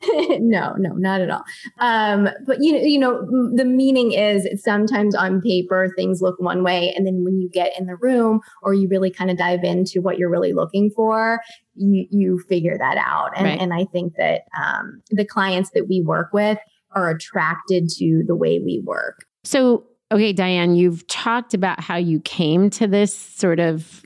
no, 0.40 0.74
no, 0.78 0.94
not 0.94 1.20
at 1.20 1.30
all. 1.30 1.44
Um, 1.78 2.28
but 2.46 2.58
you 2.60 2.72
know, 2.72 2.78
you 2.80 2.98
know, 2.98 3.26
the 3.54 3.64
meaning 3.64 4.12
is 4.12 4.48
sometimes 4.62 5.14
on 5.14 5.40
paper 5.40 5.92
things 5.96 6.20
look 6.20 6.40
one 6.40 6.62
way, 6.62 6.92
and 6.96 7.06
then 7.06 7.24
when 7.24 7.38
you 7.40 7.48
get 7.48 7.72
in 7.78 7.86
the 7.86 7.96
room 7.96 8.40
or 8.62 8.74
you 8.74 8.88
really 8.88 9.10
kind 9.10 9.30
of 9.30 9.36
dive 9.36 9.64
into 9.64 10.00
what 10.00 10.18
you're 10.18 10.30
really 10.30 10.52
looking 10.52 10.90
for, 10.90 11.40
you 11.74 12.06
you 12.10 12.42
figure 12.48 12.76
that 12.78 12.96
out. 12.96 13.30
And 13.36 13.46
right. 13.46 13.60
and 13.60 13.72
I 13.72 13.84
think 13.92 14.14
that 14.16 14.42
um, 14.58 15.02
the 15.10 15.24
clients 15.24 15.70
that 15.74 15.88
we 15.88 16.00
work 16.00 16.32
with 16.32 16.58
are 16.94 17.10
attracted 17.10 17.88
to 17.88 18.22
the 18.26 18.34
way 18.34 18.58
we 18.58 18.82
work. 18.84 19.24
So, 19.44 19.84
okay, 20.10 20.32
Dyan, 20.34 20.76
you've 20.76 21.06
talked 21.06 21.54
about 21.54 21.80
how 21.80 21.96
you 21.96 22.20
came 22.20 22.70
to 22.70 22.86
this 22.86 23.14
sort 23.16 23.60
of 23.60 24.04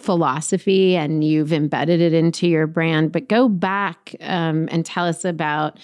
philosophy 0.00 0.96
and 0.96 1.22
you've 1.22 1.52
embedded 1.52 2.00
it 2.00 2.12
into 2.12 2.48
your 2.48 2.66
brand. 2.66 3.12
But 3.12 3.28
go 3.28 3.48
back 3.48 4.14
um, 4.20 4.68
and 4.70 4.84
tell 4.84 5.06
us 5.06 5.24
about 5.24 5.78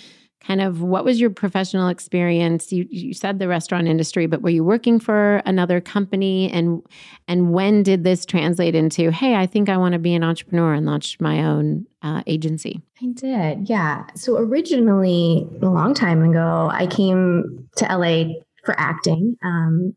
kind 0.46 0.60
of 0.60 0.80
what 0.80 1.04
was 1.04 1.20
your 1.20 1.30
professional 1.30 1.88
experience? 1.88 2.72
You, 2.72 2.86
you 2.88 3.14
said 3.14 3.38
the 3.38 3.48
restaurant 3.48 3.88
industry 3.88 4.26
but 4.26 4.42
were 4.42 4.50
you 4.50 4.62
working 4.62 5.00
for 5.00 5.42
another 5.44 5.80
company? 5.80 6.50
And 6.50 6.82
and 7.26 7.52
when 7.52 7.82
did 7.82 8.04
this 8.04 8.24
translate 8.24 8.74
into 8.74 9.10
hey 9.10 9.34
i 9.34 9.46
think 9.46 9.68
i 9.68 9.76
want 9.76 9.94
to 9.94 9.98
be 9.98 10.14
an 10.14 10.22
entrepreneur 10.22 10.72
and 10.72 10.86
launch 10.86 11.18
my 11.20 11.44
own 11.44 11.86
uh, 12.02 12.22
agency? 12.26 12.80
I 13.02 13.06
did 13.06 13.68
yeah. 13.68 14.06
So 14.14 14.36
originally 14.36 15.46
a 15.62 15.66
long 15.66 15.94
time 15.94 16.22
ago 16.22 16.70
i 16.72 16.86
came 16.86 17.68
to 17.76 17.84
la 17.96 18.32
for 18.66 18.78
acting 18.78 19.36
um, 19.42 19.94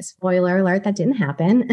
spoiler 0.00 0.58
alert, 0.58 0.84
that 0.84 0.94
didn't 0.94 1.14
happen. 1.14 1.68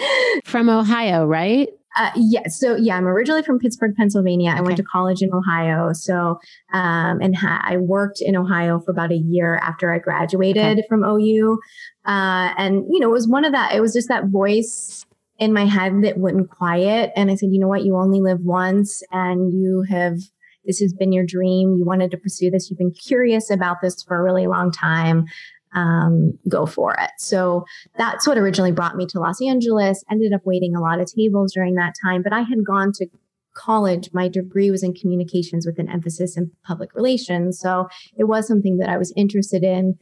from 0.44 0.68
Ohio, 0.68 1.24
right? 1.24 1.68
Uh, 1.96 2.10
yes. 2.16 2.58
So 2.58 2.74
yeah, 2.74 2.96
I'm 2.96 3.06
originally 3.06 3.42
from 3.42 3.58
Pittsburgh, 3.58 3.94
Pennsylvania. 3.96 4.50
Okay. 4.50 4.58
I 4.58 4.62
went 4.62 4.76
to 4.78 4.82
college 4.82 5.22
in 5.22 5.32
Ohio. 5.32 5.92
So, 5.92 6.40
um, 6.72 7.20
and 7.20 7.36
ha- 7.36 7.62
I 7.64 7.76
worked 7.76 8.20
in 8.20 8.36
Ohio 8.36 8.80
for 8.80 8.90
about 8.90 9.12
a 9.12 9.16
year 9.16 9.58
after 9.62 9.92
I 9.92 9.98
graduated 10.00 10.78
okay. 10.78 10.86
from 10.88 11.04
OU. 11.04 11.58
Uh, 12.04 12.52
and 12.58 12.84
you 12.90 12.98
know, 12.98 13.08
it 13.08 13.12
was 13.12 13.28
one 13.28 13.44
of 13.44 13.52
that, 13.52 13.74
it 13.74 13.80
was 13.80 13.92
just 13.92 14.08
that 14.08 14.26
voice 14.26 15.06
in 15.38 15.52
my 15.52 15.66
head 15.66 16.02
that 16.02 16.18
wouldn't 16.18 16.50
quiet. 16.50 17.12
And 17.16 17.30
I 17.30 17.36
said, 17.36 17.50
you 17.52 17.60
know 17.60 17.68
what? 17.68 17.84
You 17.84 17.96
only 17.96 18.20
live 18.20 18.40
once 18.40 19.02
and 19.12 19.52
you 19.52 19.84
have, 19.88 20.18
this 20.64 20.80
has 20.80 20.92
been 20.92 21.12
your 21.12 21.24
dream. 21.24 21.76
You 21.76 21.84
wanted 21.84 22.10
to 22.12 22.16
pursue 22.16 22.50
this. 22.50 22.70
You've 22.70 22.78
been 22.78 22.92
curious 22.92 23.50
about 23.50 23.82
this 23.82 24.02
for 24.02 24.16
a 24.16 24.22
really 24.22 24.46
long 24.46 24.72
time 24.72 25.26
um, 25.74 26.38
go 26.48 26.66
for 26.66 26.94
it. 26.94 27.10
So 27.18 27.64
that's 27.96 28.26
what 28.26 28.38
originally 28.38 28.72
brought 28.72 28.96
me 28.96 29.06
to 29.06 29.20
Los 29.20 29.42
Angeles. 29.42 30.04
Ended 30.10 30.32
up 30.32 30.42
waiting 30.44 30.74
a 30.74 30.80
lot 30.80 31.00
of 31.00 31.12
tables 31.12 31.52
during 31.52 31.74
that 31.74 31.94
time, 32.02 32.22
but 32.22 32.32
I 32.32 32.42
had 32.42 32.64
gone 32.64 32.92
to 32.94 33.06
college. 33.54 34.10
My 34.12 34.28
degree 34.28 34.70
was 34.70 34.82
in 34.82 34.94
communications 34.94 35.66
with 35.66 35.78
an 35.78 35.88
emphasis 35.88 36.36
in 36.36 36.50
public 36.64 36.94
relations. 36.94 37.58
So 37.58 37.88
it 38.16 38.24
was 38.24 38.46
something 38.46 38.78
that 38.78 38.88
I 38.88 38.98
was 38.98 39.12
interested 39.16 39.62
in, 39.62 39.96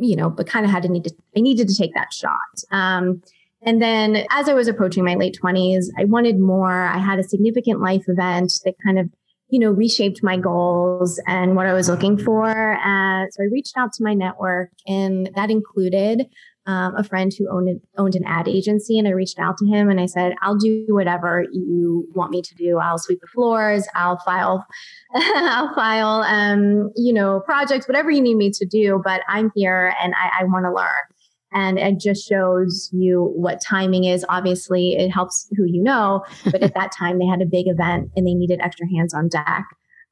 you 0.00 0.14
know, 0.14 0.30
but 0.30 0.46
kind 0.46 0.64
of 0.64 0.70
had 0.70 0.82
to 0.82 0.88
need 0.88 1.04
to, 1.04 1.14
I 1.36 1.40
needed 1.40 1.68
to 1.68 1.74
take 1.74 1.94
that 1.94 2.12
shot. 2.12 2.38
Um, 2.70 3.22
and 3.62 3.82
then 3.82 4.24
as 4.30 4.48
I 4.48 4.54
was 4.54 4.68
approaching 4.68 5.04
my 5.04 5.14
late 5.14 5.38
20s, 5.42 5.86
I 5.98 6.04
wanted 6.04 6.38
more. 6.38 6.84
I 6.84 6.98
had 6.98 7.18
a 7.18 7.24
significant 7.24 7.80
life 7.80 8.04
event 8.06 8.60
that 8.64 8.74
kind 8.84 8.98
of 8.98 9.10
you 9.48 9.58
know, 9.58 9.70
reshaped 9.70 10.22
my 10.22 10.36
goals 10.36 11.20
and 11.26 11.56
what 11.56 11.66
I 11.66 11.72
was 11.72 11.88
looking 11.88 12.18
for. 12.18 12.74
Uh, 12.74 13.26
so 13.30 13.42
I 13.42 13.46
reached 13.50 13.76
out 13.76 13.92
to 13.94 14.04
my 14.04 14.14
network, 14.14 14.70
and 14.86 15.30
that 15.34 15.50
included 15.50 16.26
um, 16.66 16.94
a 16.96 17.02
friend 17.02 17.32
who 17.36 17.48
owned 17.48 17.80
owned 17.96 18.14
an 18.14 18.24
ad 18.26 18.46
agency. 18.46 18.98
And 18.98 19.08
I 19.08 19.12
reached 19.12 19.38
out 19.38 19.56
to 19.58 19.66
him 19.66 19.88
and 19.88 19.98
I 19.98 20.06
said, 20.06 20.34
"I'll 20.42 20.58
do 20.58 20.84
whatever 20.88 21.46
you 21.50 22.06
want 22.14 22.30
me 22.30 22.42
to 22.42 22.54
do. 22.54 22.78
I'll 22.78 22.98
sweep 22.98 23.20
the 23.20 23.26
floors. 23.26 23.88
I'll 23.94 24.18
file, 24.18 24.66
I'll 25.14 25.74
file, 25.74 26.22
um, 26.22 26.92
you 26.94 27.14
know, 27.14 27.40
projects, 27.40 27.88
whatever 27.88 28.10
you 28.10 28.20
need 28.20 28.36
me 28.36 28.50
to 28.50 28.66
do. 28.66 29.00
But 29.02 29.22
I'm 29.28 29.50
here 29.54 29.94
and 30.02 30.14
I, 30.14 30.42
I 30.42 30.44
want 30.44 30.66
to 30.66 30.72
learn." 30.72 31.17
And 31.52 31.78
it 31.78 32.00
just 32.00 32.28
shows 32.28 32.90
you 32.92 33.32
what 33.34 33.60
timing 33.60 34.04
is. 34.04 34.24
Obviously, 34.28 34.92
it 34.92 35.10
helps 35.10 35.48
who 35.56 35.64
you 35.64 35.82
know, 35.82 36.24
but 36.44 36.62
at 36.62 36.74
that 36.76 36.92
time 36.96 37.18
they 37.18 37.26
had 37.26 37.42
a 37.42 37.46
big 37.46 37.66
event 37.68 38.10
and 38.16 38.26
they 38.26 38.34
needed 38.34 38.60
extra 38.62 38.86
hands 38.88 39.14
on 39.14 39.28
deck. 39.28 39.64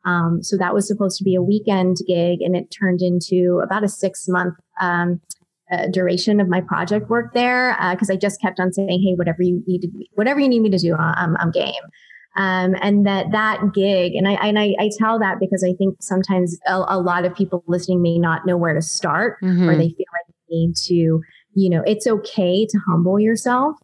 Um, 0.05 0.43
so 0.43 0.57
that 0.57 0.73
was 0.73 0.87
supposed 0.87 1.19
to 1.19 1.25
be 1.25 1.35
a 1.35 1.43
weekend 1.43 1.97
gig, 2.07 2.41
and 2.41 2.57
it 2.57 2.69
turned 2.71 3.03
into 3.03 3.61
about 3.63 3.85
a 3.85 3.89
six 3.89 4.27
month 4.29 4.55
um, 4.81 5.21
uh, 5.71 5.89
duration 5.89 6.41
of 6.41 6.49
my 6.49 6.61
project 6.61 7.11
work 7.11 7.35
there 7.35 7.77
because 7.91 8.09
uh, 8.09 8.13
I 8.13 8.17
just 8.17 8.41
kept 8.41 8.61
on 8.61 8.73
saying, 8.73 9.03
"Hey, 9.03 9.15
whatever 9.17 9.43
you 9.43 9.63
need 9.67 9.81
to, 9.81 9.89
whatever 10.15 10.39
you 10.39 10.49
need 10.49 10.61
me 10.61 10.71
to 10.71 10.79
do, 10.79 10.95
I'm, 10.95 11.37
I'm 11.39 11.51
game." 11.51 11.73
Um, 12.37 12.77
and 12.83 13.07
that 13.07 13.33
that 13.33 13.73
gig, 13.75 14.15
and 14.15 14.29
I 14.29 14.33
and 14.35 14.59
I, 14.59 14.75
I, 14.79 14.91
tell 14.99 15.19
that 15.19 15.41
because 15.41 15.65
I 15.65 15.73
think 15.73 15.97
sometimes 16.03 16.59
a, 16.67 16.85
a, 16.87 17.01
lot 17.01 17.25
of 17.25 17.35
people 17.35 17.65
listening 17.67 18.03
may 18.03 18.19
not 18.19 18.45
know 18.45 18.59
where 18.59 18.75
to 18.75 18.83
start, 18.83 19.39
mm-hmm. 19.43 19.67
or 19.67 19.75
they 19.75 19.89
feel 19.89 20.07
like 20.13 20.36
need 20.51 20.77
to, 20.77 21.23
you 21.55 21.71
know, 21.71 21.83
it's 21.87 22.07
okay 22.07 22.67
to 22.67 22.79
humble 22.87 23.19
yourself 23.21 23.77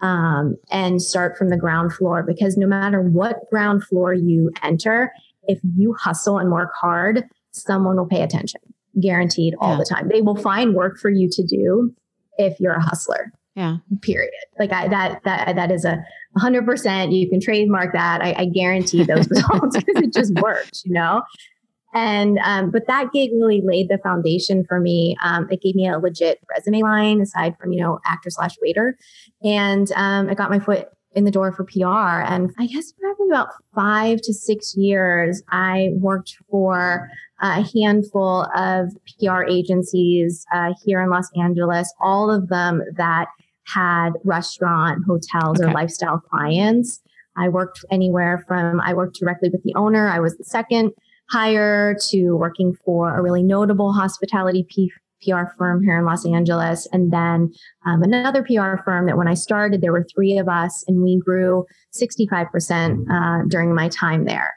um, 0.00 0.56
and 0.70 1.00
start 1.00 1.36
from 1.36 1.48
the 1.48 1.56
ground 1.56 1.92
floor 1.92 2.22
because 2.22 2.56
no 2.56 2.66
matter 2.66 3.00
what 3.02 3.48
ground 3.50 3.84
floor 3.84 4.12
you 4.12 4.50
enter, 4.62 5.12
if 5.44 5.58
you 5.76 5.94
hustle 5.94 6.38
and 6.38 6.50
work 6.50 6.70
hard, 6.80 7.24
someone 7.52 7.96
will 7.96 8.06
pay 8.06 8.22
attention. 8.22 8.60
guaranteed 9.00 9.54
all 9.58 9.72
Yeah. 9.72 9.78
the 9.78 9.84
time. 9.84 10.08
They 10.08 10.20
will 10.20 10.36
find 10.36 10.74
work 10.74 10.98
for 10.98 11.08
you 11.10 11.28
to 11.30 11.42
do 11.46 11.94
if 12.36 12.58
you're 12.60 12.74
a 12.74 12.82
hustler. 12.82 13.32
Yeah. 13.54 13.76
Period. 14.02 14.32
Like 14.58 14.72
I, 14.72 14.88
that 14.88 15.22
that 15.24 15.54
that 15.56 15.70
is 15.70 15.84
a 15.84 16.02
hundred 16.38 16.64
percent. 16.66 17.12
You 17.12 17.28
can 17.28 17.40
trademark 17.40 17.92
that. 17.92 18.22
I, 18.22 18.34
I 18.38 18.44
guarantee 18.46 19.04
those 19.04 19.28
results 19.30 19.76
because 19.76 20.02
it 20.02 20.12
just 20.12 20.34
works, 20.40 20.82
you 20.84 20.92
know. 20.92 21.22
And 21.94 22.38
um, 22.44 22.70
but 22.70 22.86
that 22.86 23.12
gig 23.12 23.30
really 23.34 23.60
laid 23.62 23.88
the 23.88 23.98
foundation 23.98 24.64
for 24.64 24.80
me. 24.80 25.16
Um, 25.22 25.46
it 25.50 25.60
gave 25.60 25.74
me 25.74 25.88
a 25.88 25.98
legit 25.98 26.40
resume 26.48 26.82
line 26.82 27.20
aside 27.20 27.56
from 27.60 27.72
you 27.72 27.80
know 27.82 28.00
actor 28.06 28.30
slash 28.30 28.56
waiter, 28.62 28.96
and 29.42 29.90
um, 29.92 30.28
I 30.30 30.34
got 30.34 30.50
my 30.50 30.58
foot 30.58 30.88
in 31.14 31.24
the 31.24 31.30
door 31.30 31.52
for 31.52 31.64
PR. 31.64 32.22
And 32.24 32.50
I 32.58 32.66
guess 32.66 32.92
probably 32.92 33.28
about 33.28 33.48
five 33.74 34.20
to 34.22 34.32
six 34.32 34.74
years, 34.76 35.42
I 35.50 35.90
worked 35.94 36.36
for 36.50 37.08
a 37.42 37.62
handful 37.74 38.46
of 38.56 38.88
PR 39.20 39.42
agencies 39.42 40.46
uh, 40.54 40.72
here 40.84 41.02
in 41.02 41.10
Los 41.10 41.28
Angeles. 41.36 41.92
All 42.00 42.30
of 42.30 42.48
them 42.48 42.82
that 42.96 43.28
had 43.66 44.12
restaurant, 44.24 45.04
hotels, 45.06 45.60
Okay. 45.60 45.70
or 45.70 45.74
lifestyle 45.74 46.18
clients. 46.18 47.00
I 47.36 47.48
worked 47.48 47.84
anywhere 47.90 48.44
from 48.46 48.80
I 48.80 48.94
worked 48.94 49.18
directly 49.18 49.48
with 49.48 49.62
the 49.64 49.74
owner. 49.74 50.08
I 50.08 50.20
was 50.20 50.36
the 50.36 50.44
second 50.44 50.92
hire 51.30 51.96
to 52.10 52.32
working 52.36 52.74
for 52.84 53.16
a 53.16 53.22
really 53.22 53.42
notable 53.42 53.92
hospitality 53.92 54.66
P- 54.68 54.92
PR 55.22 55.44
firm 55.56 55.82
here 55.82 55.98
in 55.98 56.04
Los 56.04 56.26
Angeles. 56.26 56.86
And 56.92 57.12
then 57.12 57.52
um, 57.86 58.02
another 58.02 58.42
PR 58.42 58.82
firm 58.84 59.06
that 59.06 59.16
when 59.16 59.28
I 59.28 59.34
started, 59.34 59.80
there 59.80 59.92
were 59.92 60.06
three 60.14 60.38
of 60.38 60.48
us 60.48 60.84
and 60.88 61.02
we 61.02 61.18
grew 61.18 61.64
65% 61.94 63.06
uh, 63.10 63.46
during 63.48 63.74
my 63.74 63.88
time 63.88 64.24
there. 64.24 64.52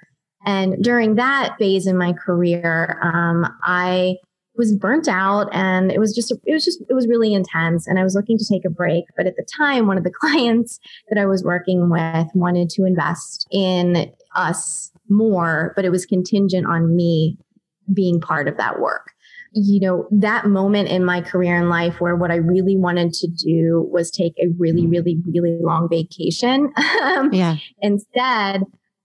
And 0.45 0.83
during 0.83 1.15
that 1.15 1.55
phase 1.57 1.87
in 1.87 1.97
my 1.97 2.13
career, 2.13 2.99
um, 3.01 3.51
I 3.63 4.17
was 4.57 4.75
burnt 4.75 5.07
out 5.07 5.49
and 5.51 5.91
it 5.91 5.99
was 5.99 6.15
just, 6.15 6.31
it 6.31 6.53
was 6.53 6.63
just, 6.63 6.81
it 6.89 6.93
was 6.93 7.07
really 7.07 7.33
intense. 7.33 7.87
And 7.87 7.99
I 7.99 8.03
was 8.03 8.15
looking 8.15 8.37
to 8.37 8.45
take 8.45 8.63
a 8.63 8.69
break. 8.69 9.05
But 9.17 9.27
at 9.27 9.35
the 9.35 9.45
time, 9.57 9.87
one 9.87 9.97
of 9.97 10.03
the 10.03 10.11
clients 10.19 10.79
that 11.09 11.19
I 11.19 11.25
was 11.25 11.43
working 11.43 11.89
with 11.89 12.27
wanted 12.33 12.69
to 12.71 12.85
invest 12.85 13.47
in 13.51 14.11
us 14.35 14.91
more, 15.09 15.73
but 15.75 15.85
it 15.85 15.89
was 15.89 16.05
contingent 16.05 16.65
on 16.67 16.95
me 16.95 17.37
being 17.93 18.19
part 18.19 18.47
of 18.47 18.57
that 18.57 18.79
work. 18.79 19.11
You 19.53 19.79
know, 19.79 20.07
that 20.11 20.47
moment 20.47 20.89
in 20.89 21.05
my 21.05 21.21
career 21.21 21.57
and 21.57 21.69
life 21.69 22.01
where 22.01 22.15
what 22.15 22.29
I 22.29 22.35
really 22.35 22.75
wanted 22.75 23.13
to 23.13 23.27
do 23.27 23.87
was 23.89 24.11
take 24.11 24.33
a 24.37 24.47
really, 24.57 24.85
really, 24.85 25.17
really 25.25 25.57
long 25.61 25.87
vacation. 25.89 26.73
Um, 27.05 27.31
Yeah. 27.31 27.57
Instead, 27.81 28.63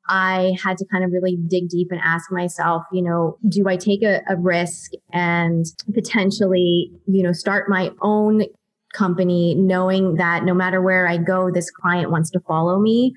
I 0.09 0.57
had 0.63 0.77
to 0.79 0.87
kind 0.87 1.05
of 1.05 1.13
really 1.13 1.37
dig 1.37 1.69
deep 1.69 1.89
and 1.91 2.01
ask 2.03 2.33
myself, 2.33 2.83
you 2.93 3.03
know, 3.03 3.39
do 3.49 3.69
I 3.69 3.77
take 3.77 4.03
a, 4.03 4.23
a 4.29 4.37
risk 4.37 4.91
and 5.13 5.65
potentially, 5.95 6.91
you 7.07 7.23
know, 7.23 7.33
start 7.33 7.69
my 7.69 7.93
own 8.03 8.45
company 8.93 9.55
knowing 9.55 10.17
that 10.17 10.45
no 10.45 10.53
matter 10.53 10.83
where 10.83 11.07
I 11.07 11.17
go, 11.17 11.51
this 11.51 11.71
client 11.71 12.11
wants 12.11 12.31
to 12.31 12.41
follow 12.41 12.81
me? 12.81 13.15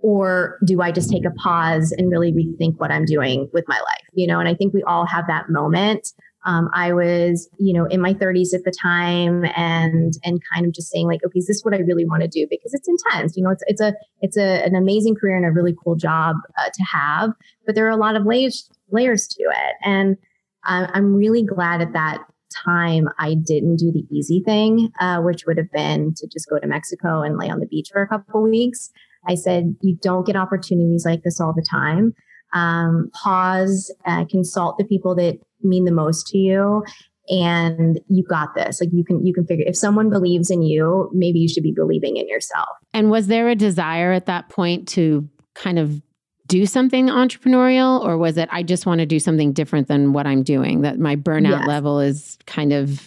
Or 0.00 0.58
do 0.64 0.80
I 0.80 0.92
just 0.92 1.10
take 1.10 1.24
a 1.24 1.30
pause 1.30 1.92
and 1.96 2.10
really 2.10 2.32
rethink 2.32 2.78
what 2.78 2.92
I'm 2.92 3.04
doing 3.04 3.48
with 3.52 3.64
my 3.66 3.78
life? 3.78 4.06
You 4.12 4.26
know, 4.26 4.38
and 4.38 4.48
I 4.48 4.54
think 4.54 4.72
we 4.72 4.82
all 4.84 5.06
have 5.06 5.26
that 5.26 5.50
moment. 5.50 6.12
Um, 6.44 6.70
I 6.72 6.92
was, 6.92 7.48
you 7.58 7.74
know, 7.74 7.84
in 7.86 8.00
my 8.00 8.14
30s 8.14 8.54
at 8.54 8.64
the 8.64 8.70
time, 8.70 9.44
and 9.56 10.14
and 10.24 10.40
kind 10.52 10.66
of 10.66 10.72
just 10.72 10.90
saying 10.90 11.06
like, 11.06 11.20
okay, 11.26 11.40
is 11.40 11.46
this 11.46 11.62
what 11.62 11.74
I 11.74 11.78
really 11.78 12.04
want 12.04 12.22
to 12.22 12.28
do? 12.28 12.46
Because 12.48 12.72
it's 12.72 12.88
intense. 12.88 13.36
You 13.36 13.42
know, 13.42 13.50
it's 13.50 13.64
it's 13.66 13.80
a 13.80 13.94
it's 14.20 14.36
a, 14.36 14.64
an 14.64 14.76
amazing 14.76 15.16
career 15.16 15.36
and 15.36 15.44
a 15.44 15.50
really 15.50 15.74
cool 15.84 15.96
job 15.96 16.36
uh, 16.56 16.70
to 16.72 16.84
have, 16.84 17.32
but 17.66 17.74
there 17.74 17.86
are 17.86 17.90
a 17.90 17.96
lot 17.96 18.14
of 18.14 18.24
layers 18.24 18.70
layers 18.90 19.26
to 19.26 19.42
it, 19.42 19.74
and 19.84 20.16
I, 20.64 20.88
I'm 20.94 21.14
really 21.14 21.42
glad 21.42 21.80
at 21.80 21.92
that 21.92 22.20
time 22.64 23.08
I 23.18 23.34
didn't 23.34 23.76
do 23.76 23.92
the 23.92 24.06
easy 24.10 24.40
thing, 24.44 24.90
uh, 25.00 25.20
which 25.20 25.44
would 25.46 25.58
have 25.58 25.70
been 25.72 26.14
to 26.14 26.26
just 26.26 26.48
go 26.48 26.58
to 26.58 26.66
Mexico 26.66 27.22
and 27.22 27.36
lay 27.36 27.50
on 27.50 27.60
the 27.60 27.66
beach 27.66 27.90
for 27.92 28.02
a 28.02 28.08
couple 28.08 28.42
weeks. 28.42 28.90
I 29.28 29.34
said, 29.34 29.76
you 29.82 29.96
don't 30.00 30.26
get 30.26 30.36
opportunities 30.36 31.04
like 31.04 31.22
this 31.22 31.40
all 31.40 31.52
the 31.54 31.66
time. 31.68 32.14
Um, 32.54 33.10
pause, 33.22 33.94
uh, 34.06 34.24
consult 34.30 34.78
the 34.78 34.84
people 34.84 35.14
that 35.16 35.38
mean 35.62 35.84
the 35.84 35.92
most 35.92 36.26
to 36.28 36.38
you. 36.38 36.82
And 37.28 38.00
you 38.08 38.24
got 38.24 38.54
this. 38.54 38.80
Like 38.80 38.88
you 38.92 39.04
can, 39.04 39.24
you 39.26 39.34
can 39.34 39.46
figure, 39.46 39.66
if 39.68 39.76
someone 39.76 40.08
believes 40.08 40.50
in 40.50 40.62
you, 40.62 41.10
maybe 41.12 41.38
you 41.38 41.48
should 41.48 41.62
be 41.62 41.72
believing 41.72 42.16
in 42.16 42.26
yourself. 42.26 42.68
And 42.94 43.10
was 43.10 43.26
there 43.26 43.48
a 43.50 43.54
desire 43.54 44.12
at 44.12 44.24
that 44.26 44.48
point 44.48 44.88
to 44.88 45.28
kind 45.54 45.78
of 45.78 46.00
do 46.46 46.64
something 46.64 47.08
entrepreneurial 47.08 48.02
or 48.02 48.16
was 48.16 48.38
it 48.38 48.48
I 48.50 48.62
just 48.62 48.86
want 48.86 49.00
to 49.00 49.06
do 49.06 49.20
something 49.20 49.52
different 49.52 49.86
than 49.86 50.14
what 50.14 50.26
I'm 50.26 50.42
doing 50.42 50.80
that 50.80 50.98
my 50.98 51.14
burnout 51.14 51.58
Yes. 51.58 51.68
level 51.68 52.00
is 52.00 52.38
kind 52.46 52.72
of 52.72 53.06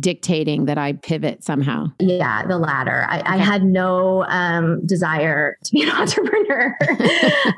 dictating 0.00 0.66
that 0.66 0.78
I 0.78 0.94
pivot 0.94 1.44
somehow? 1.44 1.86
Yeah, 1.98 2.46
the 2.46 2.58
latter. 2.58 3.06
I, 3.08 3.22
I 3.24 3.36
had 3.36 3.64
no 3.64 4.24
um, 4.24 4.84
desire 4.86 5.56
to 5.64 5.72
be 5.72 5.82
an 5.82 5.90
entrepreneur. 6.00 6.76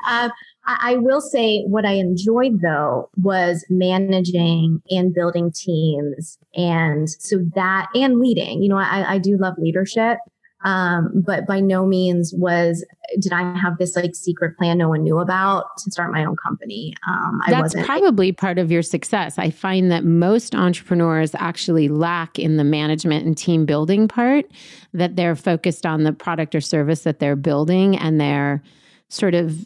I, 0.03 0.29
I 0.65 0.97
will 0.97 1.21
say 1.21 1.63
what 1.63 1.85
I 1.85 1.93
enjoyed 1.93 2.61
though 2.61 3.09
was 3.17 3.65
managing 3.69 4.81
and 4.89 5.13
building 5.13 5.51
teams, 5.51 6.37
and 6.53 7.09
so 7.09 7.39
that 7.55 7.87
and 7.95 8.19
leading. 8.19 8.61
You 8.61 8.69
know, 8.69 8.77
I, 8.77 9.13
I 9.13 9.17
do 9.17 9.37
love 9.37 9.55
leadership, 9.57 10.19
um, 10.61 11.23
but 11.25 11.47
by 11.47 11.59
no 11.59 11.85
means 11.85 12.33
was 12.35 12.85
did 13.19 13.31
I 13.31 13.57
have 13.57 13.77
this 13.77 13.95
like 13.95 14.13
secret 14.13 14.57
plan 14.57 14.77
no 14.77 14.89
one 14.89 15.03
knew 15.03 15.19
about 15.19 15.65
to 15.77 15.91
start 15.91 16.11
my 16.11 16.25
own 16.25 16.35
company. 16.35 16.93
Um, 17.07 17.41
I 17.45 17.51
That's 17.51 17.61
wasn't. 17.61 17.85
probably 17.85 18.31
part 18.31 18.59
of 18.59 18.71
your 18.71 18.81
success. 18.81 19.39
I 19.39 19.49
find 19.49 19.91
that 19.91 20.03
most 20.03 20.53
entrepreneurs 20.53 21.33
actually 21.35 21.87
lack 21.87 22.37
in 22.37 22.57
the 22.57 22.63
management 22.63 23.25
and 23.25 23.37
team 23.37 23.65
building 23.65 24.07
part, 24.07 24.45
that 24.93 25.15
they're 25.15 25.35
focused 25.35 25.85
on 25.85 26.03
the 26.03 26.13
product 26.13 26.53
or 26.53 26.61
service 26.61 27.01
that 27.01 27.19
they're 27.19 27.35
building 27.35 27.97
and 27.97 28.19
they're 28.19 28.61
sort 29.09 29.33
of 29.33 29.65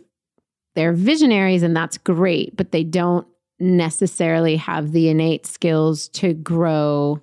they're 0.76 0.94
visionaries 0.94 1.64
and 1.64 1.76
that's 1.76 1.98
great, 1.98 2.56
but 2.56 2.72
they 2.72 2.84
don't 2.84 3.28
necessarily 3.60 4.56
have 4.56 4.92
the 4.92 5.10
innate 5.10 5.46
skills 5.46 6.08
to 6.10 6.34
grow 6.34 7.22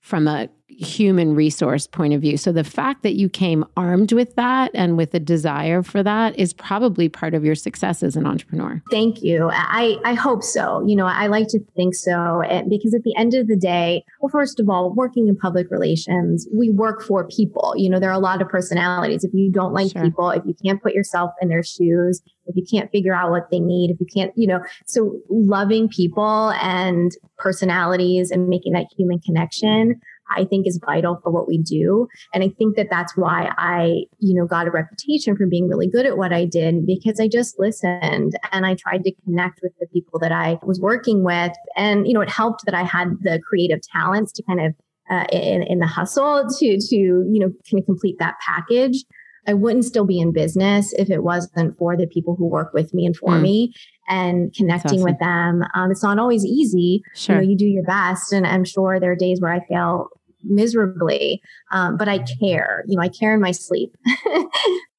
from 0.00 0.28
a 0.28 0.48
human 0.78 1.34
resource 1.34 1.86
point 1.86 2.14
of 2.14 2.20
view. 2.20 2.36
So 2.36 2.52
the 2.52 2.64
fact 2.64 3.02
that 3.02 3.14
you 3.14 3.28
came 3.28 3.64
armed 3.76 4.12
with 4.12 4.34
that 4.36 4.70
and 4.74 4.96
with 4.96 5.12
a 5.14 5.20
desire 5.20 5.82
for 5.82 6.02
that 6.02 6.38
is 6.38 6.52
probably 6.52 7.08
part 7.08 7.34
of 7.34 7.44
your 7.44 7.54
success 7.54 8.02
as 8.02 8.16
an 8.16 8.26
entrepreneur. 8.26 8.82
Thank 8.90 9.22
you. 9.22 9.50
I, 9.52 9.98
I 10.04 10.14
hope 10.14 10.42
so. 10.42 10.84
You 10.86 10.96
know, 10.96 11.06
I 11.06 11.26
like 11.26 11.48
to 11.48 11.60
think 11.76 11.94
so 11.94 12.42
and 12.42 12.70
because 12.70 12.94
at 12.94 13.02
the 13.02 13.14
end 13.16 13.34
of 13.34 13.48
the 13.48 13.56
day, 13.56 14.04
well, 14.20 14.30
first 14.30 14.60
of 14.60 14.68
all, 14.68 14.92
working 14.94 15.28
in 15.28 15.36
public 15.36 15.70
relations, 15.70 16.46
we 16.54 16.70
work 16.70 17.02
for 17.02 17.26
people. 17.26 17.74
You 17.76 17.90
know, 17.90 17.98
there 17.98 18.10
are 18.10 18.14
a 18.14 18.18
lot 18.18 18.40
of 18.40 18.48
personalities. 18.48 19.24
If 19.24 19.32
you 19.34 19.50
don't 19.50 19.72
like 19.72 19.90
Sure. 19.92 20.02
people, 20.02 20.30
if 20.30 20.44
you 20.46 20.54
can't 20.64 20.82
put 20.82 20.94
yourself 20.94 21.30
in 21.42 21.48
their 21.48 21.62
shoes, 21.64 22.22
if 22.46 22.56
you 22.56 22.64
can't 22.70 22.90
figure 22.90 23.14
out 23.14 23.30
what 23.30 23.50
they 23.50 23.60
need, 23.60 23.90
if 23.90 24.00
you 24.00 24.06
can't, 24.06 24.32
you 24.36 24.46
know, 24.46 24.60
so 24.86 25.18
loving 25.28 25.88
people 25.88 26.50
and 26.60 27.12
personalities 27.38 28.30
and 28.30 28.48
making 28.48 28.72
that 28.72 28.86
human 28.96 29.18
connection, 29.20 30.00
I 30.36 30.44
think 30.44 30.66
is 30.66 30.80
vital 30.84 31.20
for 31.22 31.30
what 31.30 31.48
we 31.48 31.58
do. 31.58 32.06
And 32.32 32.42
I 32.44 32.48
think 32.58 32.76
that 32.76 32.88
that's 32.90 33.16
why 33.16 33.52
I, 33.58 34.04
you 34.18 34.34
know, 34.34 34.46
got 34.46 34.66
a 34.66 34.70
reputation 34.70 35.36
for 35.36 35.46
being 35.46 35.68
really 35.68 35.88
good 35.88 36.06
at 36.06 36.16
what 36.16 36.32
I 36.32 36.44
did 36.44 36.86
because 36.86 37.18
I 37.20 37.28
just 37.28 37.58
listened 37.58 38.34
and 38.52 38.66
I 38.66 38.74
tried 38.74 39.04
to 39.04 39.12
connect 39.24 39.60
with 39.62 39.72
the 39.80 39.86
people 39.88 40.18
that 40.20 40.32
I 40.32 40.58
was 40.62 40.80
working 40.80 41.24
with. 41.24 41.52
And, 41.76 42.06
you 42.06 42.14
know, 42.14 42.20
it 42.20 42.30
helped 42.30 42.64
that 42.66 42.74
I 42.74 42.82
had 42.84 43.08
the 43.22 43.40
creative 43.48 43.80
talents 43.82 44.32
to 44.32 44.42
kind 44.42 44.60
of, 44.60 44.74
uh, 45.10 45.24
in, 45.32 45.62
in 45.64 45.78
the 45.80 45.86
hustle 45.86 46.46
to, 46.58 46.78
to, 46.78 46.96
you 46.96 47.38
know, 47.40 47.50
kind 47.70 47.80
of 47.80 47.86
complete 47.86 48.16
that 48.20 48.36
package. 48.46 49.04
I 49.46 49.54
wouldn't 49.54 49.86
still 49.86 50.04
be 50.04 50.20
in 50.20 50.32
business 50.32 50.92
if 50.92 51.10
it 51.10 51.22
wasn't 51.24 51.76
for 51.78 51.96
the 51.96 52.06
people 52.06 52.36
who 52.36 52.46
work 52.46 52.72
with 52.74 52.92
me 52.94 53.06
and 53.06 53.16
for 53.16 53.30
Mm. 53.30 53.42
me 53.42 53.72
and 54.08 54.54
connecting 54.54 55.00
awesome. 55.00 55.04
with 55.04 55.18
them. 55.18 55.62
Um, 55.74 55.90
it's 55.90 56.02
not 56.02 56.18
always 56.18 56.44
easy 56.44 57.02
Sure. 57.14 57.36
you 57.36 57.42
know 57.42 57.48
you 57.50 57.56
do 57.56 57.64
your 57.66 57.84
best 57.84 58.32
and 58.32 58.46
i'm 58.46 58.64
sure 58.64 58.98
there 59.00 59.12
are 59.12 59.16
days 59.16 59.40
where 59.40 59.52
i 59.52 59.60
fail 59.68 60.08
miserably 60.44 61.42
um, 61.72 61.96
but 61.96 62.08
i 62.08 62.18
care. 62.18 62.84
You 62.86 62.96
know 62.96 63.02
i 63.02 63.08
care 63.08 63.34
in 63.34 63.40
my 63.40 63.52
sleep. 63.52 63.96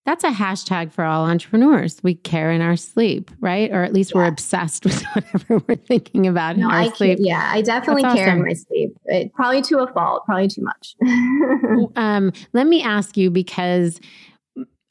That's 0.04 0.24
a 0.24 0.32
hashtag 0.32 0.92
for 0.92 1.04
all 1.04 1.26
entrepreneurs. 1.26 2.02
We 2.02 2.16
care 2.16 2.52
in 2.52 2.62
our 2.62 2.76
sleep, 2.76 3.30
right? 3.40 3.72
Or 3.72 3.84
at 3.84 3.94
least 3.94 4.16
we're 4.16 4.26
obsessed 4.26 4.84
with 4.86 5.04
whatever 5.14 5.64
we're 5.68 5.76
thinking 5.76 6.26
about 6.26 6.56
in 6.56 6.64
our 6.64 6.72
I 6.72 6.90
sleep. 6.90 7.20
care, 7.20 7.28
yeah 7.28 7.52
i 7.54 7.62
definitely 7.62 8.02
That's 8.02 8.16
care 8.16 8.36
in 8.36 8.44
my 8.44 8.54
sleep. 8.54 8.98
It, 9.06 9.34
probably 9.34 9.62
to 9.62 9.80
a 9.80 9.94
fault 9.94 10.26
probably 10.26 10.48
too 10.48 10.64
much. 10.64 10.96
Um, 11.96 12.32
let 12.54 12.68
me 12.68 12.82
ask 12.82 13.18
you 13.18 13.30
because 13.30 14.00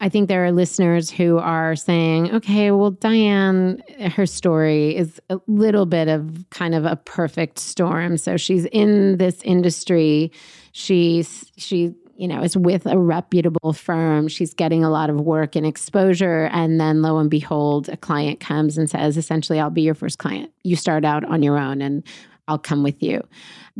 I 0.02 0.08
think 0.08 0.28
there 0.28 0.44
are 0.46 0.52
listeners 0.52 1.10
who 1.10 1.38
are 1.38 1.76
saying, 1.76 2.34
okay, 2.34 2.70
well, 2.70 2.92
Dyan, 2.92 3.82
her 4.12 4.24
story 4.24 4.96
is 4.96 5.20
a 5.28 5.38
little 5.46 5.84
bit 5.84 6.08
of 6.08 6.44
kind 6.50 6.74
of 6.74 6.86
a 6.86 6.96
perfect 6.96 7.58
storm. 7.58 8.16
So 8.16 8.38
she's 8.38 8.64
in 8.66 9.18
this 9.18 9.42
industry. 9.42 10.32
She's, 10.72 11.52
she, 11.58 11.94
you 12.16 12.26
know, 12.26 12.42
is 12.42 12.56
with 12.56 12.86
a 12.86 12.98
reputable 12.98 13.74
firm. 13.74 14.28
She's 14.28 14.54
getting 14.54 14.82
a 14.82 14.90
lot 14.90 15.10
of 15.10 15.20
work 15.20 15.54
and 15.54 15.66
exposure. 15.66 16.48
And 16.52 16.80
then 16.80 17.02
lo 17.02 17.18
and 17.18 17.30
behold, 17.30 17.90
a 17.90 17.96
client 17.98 18.40
comes 18.40 18.78
and 18.78 18.88
says, 18.88 19.18
essentially, 19.18 19.60
I'll 19.60 19.68
be 19.68 19.82
your 19.82 19.94
first 19.94 20.18
client. 20.18 20.50
You 20.64 20.76
start 20.76 21.04
out 21.04 21.24
on 21.24 21.42
your 21.42 21.58
own 21.58 21.82
and 21.82 22.02
I'll 22.50 22.58
come 22.58 22.82
with 22.82 23.00
you. 23.00 23.22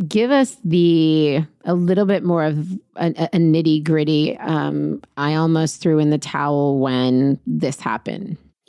Give 0.07 0.31
us 0.31 0.57
the 0.65 1.45
a 1.65 1.75
little 1.75 2.07
bit 2.07 2.23
more 2.23 2.45
of 2.45 2.71
a, 2.95 3.09
a 3.33 3.37
nitty 3.37 3.83
gritty. 3.83 4.39
Um, 4.39 5.03
I 5.17 5.35
almost 5.35 5.81
threw 5.83 5.99
in 5.99 6.11
the 6.11 6.19
towel 6.19 6.79
when 6.79 7.41
this 7.49 7.81
happened. 7.81 8.37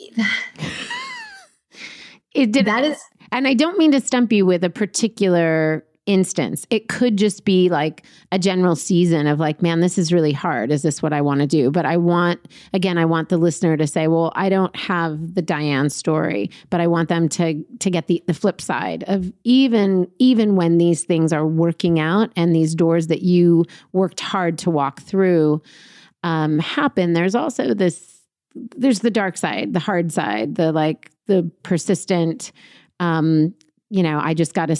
it 2.34 2.50
did 2.50 2.64
That 2.66 2.82
is 2.82 2.98
and 3.30 3.46
I 3.46 3.54
don't 3.54 3.78
mean 3.78 3.92
to 3.92 4.00
stump 4.00 4.32
you 4.32 4.44
with 4.44 4.64
a 4.64 4.70
particular 4.70 5.84
instance. 6.06 6.66
It 6.68 6.88
could 6.88 7.16
just 7.16 7.44
be 7.44 7.68
like 7.68 8.04
a 8.32 8.38
general 8.38 8.74
season 8.74 9.26
of 9.26 9.38
like, 9.38 9.62
man, 9.62 9.80
this 9.80 9.98
is 9.98 10.12
really 10.12 10.32
hard. 10.32 10.72
Is 10.72 10.82
this 10.82 11.00
what 11.00 11.12
I 11.12 11.20
want 11.20 11.40
to 11.40 11.46
do? 11.46 11.70
But 11.70 11.86
I 11.86 11.96
want, 11.96 12.40
again, 12.72 12.98
I 12.98 13.04
want 13.04 13.28
the 13.28 13.36
listener 13.36 13.76
to 13.76 13.86
say, 13.86 14.08
well, 14.08 14.32
I 14.34 14.48
don't 14.48 14.74
have 14.74 15.34
the 15.34 15.42
Dyan 15.42 15.92
story, 15.92 16.50
but 16.70 16.80
I 16.80 16.88
want 16.88 17.08
them 17.08 17.28
to 17.30 17.62
to 17.78 17.90
get 17.90 18.08
the 18.08 18.22
the 18.26 18.34
flip 18.34 18.60
side 18.60 19.04
of 19.06 19.32
even 19.44 20.10
even 20.18 20.56
when 20.56 20.78
these 20.78 21.04
things 21.04 21.32
are 21.32 21.46
working 21.46 22.00
out 22.00 22.30
and 22.36 22.54
these 22.54 22.74
doors 22.74 23.06
that 23.06 23.22
you 23.22 23.64
worked 23.92 24.20
hard 24.20 24.58
to 24.58 24.70
walk 24.70 25.02
through 25.02 25.62
um, 26.24 26.58
happen. 26.58 27.12
There's 27.12 27.34
also 27.34 27.74
this. 27.74 28.08
There's 28.54 29.00
the 29.00 29.10
dark 29.10 29.38
side, 29.38 29.72
the 29.72 29.80
hard 29.80 30.12
side, 30.12 30.56
the 30.56 30.72
like 30.72 31.10
the 31.26 31.50
persistent. 31.62 32.52
Um, 33.00 33.54
you 33.88 34.02
know, 34.02 34.20
I 34.22 34.34
just 34.34 34.54
got 34.54 34.66
to 34.66 34.76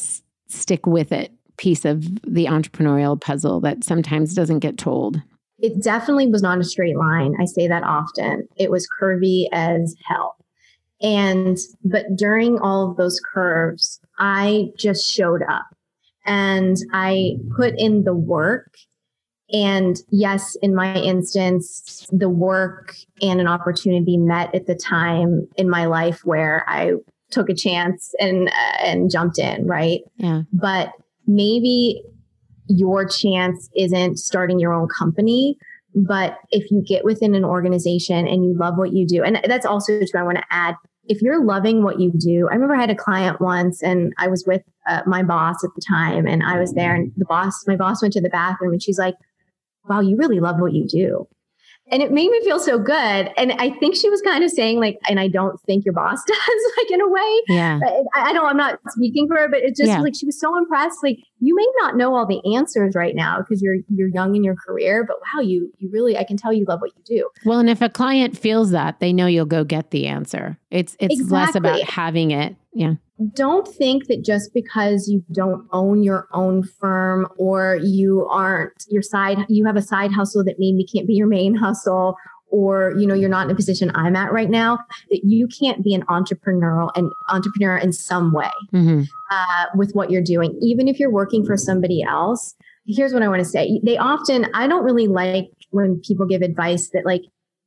stick 0.52 0.86
with 0.86 1.12
it 1.12 1.32
piece 1.58 1.84
of 1.84 2.02
the 2.24 2.46
entrepreneurial 2.46 3.20
puzzle 3.20 3.60
that 3.60 3.84
sometimes 3.84 4.34
doesn't 4.34 4.60
get 4.60 4.78
told. 4.78 5.20
it 5.58 5.80
definitely 5.82 6.26
was 6.26 6.42
not 6.42 6.58
a 6.58 6.64
straight 6.64 6.96
line. 6.96 7.34
I 7.40 7.44
say 7.44 7.68
that 7.68 7.84
often. 7.84 8.48
It 8.56 8.70
was 8.70 8.88
curvy 9.00 9.46
as 9.52 9.94
hell. 10.04 10.36
And, 11.00 11.56
but 11.84 12.04
during 12.16 12.58
all 12.58 12.90
of 12.90 12.96
those 12.96 13.20
curves, 13.20 14.00
I 14.18 14.70
just 14.76 15.08
showed 15.08 15.42
up 15.48 15.66
and 16.26 16.76
I 16.92 17.36
put 17.56 17.74
in 17.76 18.04
the 18.04 18.14
work. 18.14 18.74
And 19.52 19.96
yes, 20.10 20.56
in 20.62 20.74
my 20.74 20.96
instance, 20.96 22.08
the 22.10 22.28
work 22.28 22.96
and 23.20 23.40
an 23.40 23.46
opportunity 23.46 24.16
met 24.16 24.54
at 24.54 24.66
the 24.66 24.74
time 24.74 25.46
in 25.56 25.68
my 25.68 25.86
life 25.86 26.24
where 26.24 26.64
I 26.68 26.94
took 27.32 27.48
a 27.48 27.54
chance 27.54 28.14
and, 28.20 28.48
uh, 28.48 28.76
and 28.84 29.10
jumped 29.10 29.38
in, 29.38 29.66
right? 29.66 30.00
Yeah. 30.16 30.42
but 30.52 30.92
maybe 31.26 32.02
your 32.68 33.06
chance 33.06 33.68
isn't 33.76 34.18
starting 34.18 34.58
your 34.58 34.72
own 34.72 34.88
company 34.88 35.56
but 35.94 36.38
if 36.50 36.70
you 36.70 36.82
get 36.82 37.04
within 37.04 37.34
an 37.34 37.44
organization 37.44 38.26
and 38.26 38.44
you 38.44 38.54
love 38.56 38.78
what 38.78 38.92
you 38.92 39.06
do 39.06 39.22
and 39.22 39.40
that's 39.46 39.66
also 39.66 39.98
true 40.10 40.20
i 40.20 40.22
want 40.22 40.38
to 40.38 40.44
add 40.50 40.74
if 41.04 41.20
you're 41.20 41.44
loving 41.44 41.82
what 41.82 42.00
you 42.00 42.10
do 42.16 42.48
i 42.50 42.54
remember 42.54 42.74
i 42.74 42.80
had 42.80 42.90
a 42.90 42.94
client 42.94 43.40
once 43.40 43.82
and 43.82 44.12
i 44.18 44.26
was 44.26 44.44
with 44.46 44.62
uh, 44.88 45.02
my 45.06 45.22
boss 45.22 45.62
at 45.64 45.70
the 45.74 45.82
time 45.86 46.26
and 46.26 46.42
i 46.42 46.58
was 46.58 46.72
there 46.74 46.94
and 46.94 47.12
the 47.16 47.24
boss 47.26 47.64
my 47.66 47.76
boss 47.76 48.00
went 48.00 48.14
to 48.14 48.20
the 48.20 48.30
bathroom 48.30 48.72
and 48.72 48.82
she's 48.82 48.98
like 48.98 49.14
wow 49.88 50.00
you 50.00 50.16
really 50.16 50.40
love 50.40 50.56
what 50.58 50.72
you 50.72 50.86
do 50.86 51.26
and 51.92 52.02
it 52.02 52.11
made 52.11 52.31
me 52.31 52.40
feel 52.42 52.59
so 52.59 52.78
good 52.78 53.31
and 53.37 53.52
i 53.59 53.70
think 53.78 53.94
she 53.94 54.09
was 54.11 54.20
kind 54.22 54.42
of 54.42 54.50
saying 54.50 54.81
like 54.81 54.98
and 55.09 55.20
i 55.20 55.28
don't 55.28 55.61
think 55.62 55.85
your 55.85 55.94
boss 55.94 56.24
does 56.26 56.62
like 56.78 56.90
in 56.90 57.00
a 57.00 57.09
way 57.09 57.40
Yeah. 57.48 57.78
I, 58.14 58.31
I 58.31 58.33
know 58.33 58.44
I'm 58.46 58.57
not 58.57 58.81
speaking 58.88 59.28
for 59.28 59.37
her, 59.37 59.48
but 59.48 59.61
it 59.61 59.76
just 59.76 59.88
Yeah. 59.88 60.00
like 60.00 60.14
she 60.16 60.26
was 60.26 60.38
so 60.40 60.57
impressed. 60.59 60.98
Like 61.02 61.18
you 61.42 61.57
may 61.57 61.66
not 61.81 61.96
know 61.96 62.14
all 62.14 62.24
the 62.24 62.40
answers 62.55 62.94
right 62.94 63.16
now 63.16 63.38
because 63.38 63.61
you're 63.61 63.78
you're 63.88 64.09
young 64.09 64.37
in 64.37 64.44
your 64.44 64.55
career, 64.55 65.05
but 65.05 65.16
wow, 65.20 65.40
you 65.40 65.72
you 65.78 65.90
really 65.90 66.16
I 66.16 66.22
can 66.22 66.37
tell 66.37 66.52
you 66.52 66.64
love 66.68 66.81
what 66.81 66.92
you 66.96 67.02
do. 67.05 67.28
Well, 67.44 67.59
and 67.59 67.68
if 67.68 67.83
a 67.83 67.88
client 67.88 68.38
feels 68.38 68.70
that, 68.70 69.00
they 69.00 69.12
know 69.12 69.26
you'll 69.26 69.44
go 69.44 69.64
get 69.64 69.90
the 69.90 70.07
answer. 70.07 70.57
It's 70.70 70.96
it's 71.00 71.31
less 71.33 71.57
about 71.57 71.83
having 71.83 72.31
it. 72.31 72.55
Yeah. 72.72 72.94
Don't 73.35 73.66
think 73.66 74.07
that 74.07 74.24
just 74.24 74.55
because 74.55 75.09
you 75.09 75.24
don't 75.33 75.66
own 75.72 76.05
your 76.05 76.28
own 76.33 76.62
firm 76.62 77.26
or 77.37 77.78
you 77.83 78.26
aren't 78.31 78.85
your 78.88 79.02
side 79.02 79.38
you 79.48 79.66
have 79.66 79.76
a 79.76 79.83
side 79.83 80.12
hustle 80.12 80.44
that 80.44 80.57
maybe 80.59 80.85
can't 80.85 81.07
be 81.07 81.14
your 81.14 81.26
main 81.26 81.55
hustle 81.55 82.16
or 82.52 82.94
you 82.96 83.06
know 83.06 83.14
you're 83.14 83.28
not 83.28 83.46
in 83.46 83.50
a 83.50 83.56
position 83.56 83.90
I'm 83.96 84.14
at 84.14 84.32
right 84.32 84.50
now 84.50 84.78
that 85.10 85.22
you 85.24 85.48
can't 85.48 85.82
be 85.82 85.94
an 85.94 86.02
entrepreneurial 86.06 86.90
and 86.94 87.10
entrepreneur 87.28 87.76
in 87.76 87.92
some 87.92 88.32
way. 88.32 88.50
hmm 88.70 89.02
uh, 89.32 89.66
with 89.74 89.92
what 89.94 90.10
you're 90.10 90.22
doing, 90.22 90.58
even 90.60 90.88
if 90.88 91.00
you're 91.00 91.10
working 91.10 91.44
for 91.44 91.56
somebody 91.56 92.02
else. 92.02 92.54
Here's 92.86 93.14
what 93.14 93.22
I 93.22 93.28
want 93.28 93.40
to 93.40 93.48
say. 93.48 93.80
They 93.82 93.96
often, 93.96 94.46
I 94.52 94.66
don't 94.66 94.84
really 94.84 95.08
like 95.08 95.50
when 95.70 96.00
people 96.00 96.26
give 96.26 96.42
advice 96.42 96.90
that 96.90 97.06
like, 97.06 97.22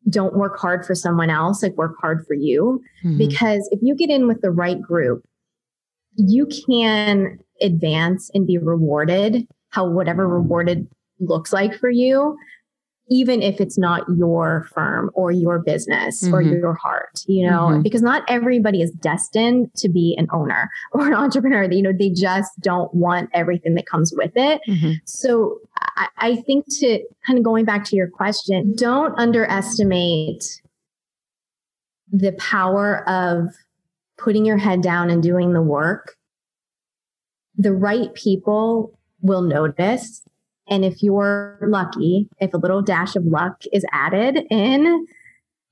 don't 0.07 0.35
work 0.35 0.59
hard 0.59 0.85
for 0.85 0.93
someone 0.93 1.31
else, 1.31 1.63
like 1.63 1.75
work 1.75 1.95
hard 1.99 2.23
for 2.27 2.35
you. 2.35 2.79
Mhm. 3.03 3.17
Because 3.17 3.67
if 3.71 3.79
you 3.81 3.95
get 3.95 4.11
in 4.11 4.27
with 4.27 4.41
the 4.41 4.51
right 4.51 4.79
group, 4.79 5.25
you 6.15 6.47
can 6.67 7.39
advance 7.61 8.29
and 8.35 8.45
be 8.45 8.59
rewarded 8.59 9.47
how 9.69 9.89
whatever 9.89 10.27
rewarded 10.27 10.87
looks 11.19 11.51
like 11.51 11.73
for 11.73 11.89
you 11.89 12.37
even 13.07 13.41
if 13.43 13.61
it's 13.61 13.77
not 13.77 14.01
your 14.17 14.67
firm 14.73 15.11
or 15.13 15.31
your 15.31 15.59
business 15.59 16.23
or 16.29 16.41
Mhm. 16.41 16.59
your 16.59 16.73
heart 16.73 17.23
you 17.27 17.45
know 17.47 17.67
Mhm. 17.67 17.83
because 17.83 18.01
not 18.01 18.23
everybody 18.27 18.81
is 18.81 18.91
destined 18.91 19.71
to 19.75 19.87
be 19.89 20.15
an 20.17 20.27
owner 20.33 20.69
or 20.93 21.05
an 21.07 21.13
entrepreneur 21.13 21.63
you 21.71 21.81
know 21.83 21.93
they 21.93 22.09
just 22.09 22.51
don't 22.61 22.93
want 22.95 23.29
everything 23.33 23.75
that 23.75 23.85
comes 23.85 24.11
with 24.15 24.31
it 24.35 24.59
Mhm. 24.67 24.95
so 25.05 25.59
I, 25.97 26.07
I 26.17 26.35
think 26.37 26.65
to 26.79 26.99
kind 27.27 27.37
of 27.37 27.43
going 27.45 27.63
back 27.65 27.83
to 27.85 27.95
your 27.95 28.07
question, 28.09 28.73
don't 28.75 29.13
underestimate 29.17 30.61
the 32.11 32.31
power 32.33 33.07
of 33.09 33.49
putting 34.17 34.45
your 34.45 34.57
head 34.57 34.81
down 34.81 35.09
and 35.09 35.21
doing 35.21 35.53
the 35.53 35.61
work. 35.61 36.15
The 37.57 37.73
right 37.73 38.13
people 38.13 38.97
will 39.21 39.41
notice. 39.41 40.21
And 40.67 40.83
if 40.83 41.03
you're 41.03 41.59
lucky, 41.61 42.27
if 42.39 42.53
a 42.53 42.57
little 42.57 42.81
dash 42.81 43.15
of 43.15 43.25
luck 43.25 43.61
is 43.71 43.85
added 43.91 44.43
in, 44.49 45.05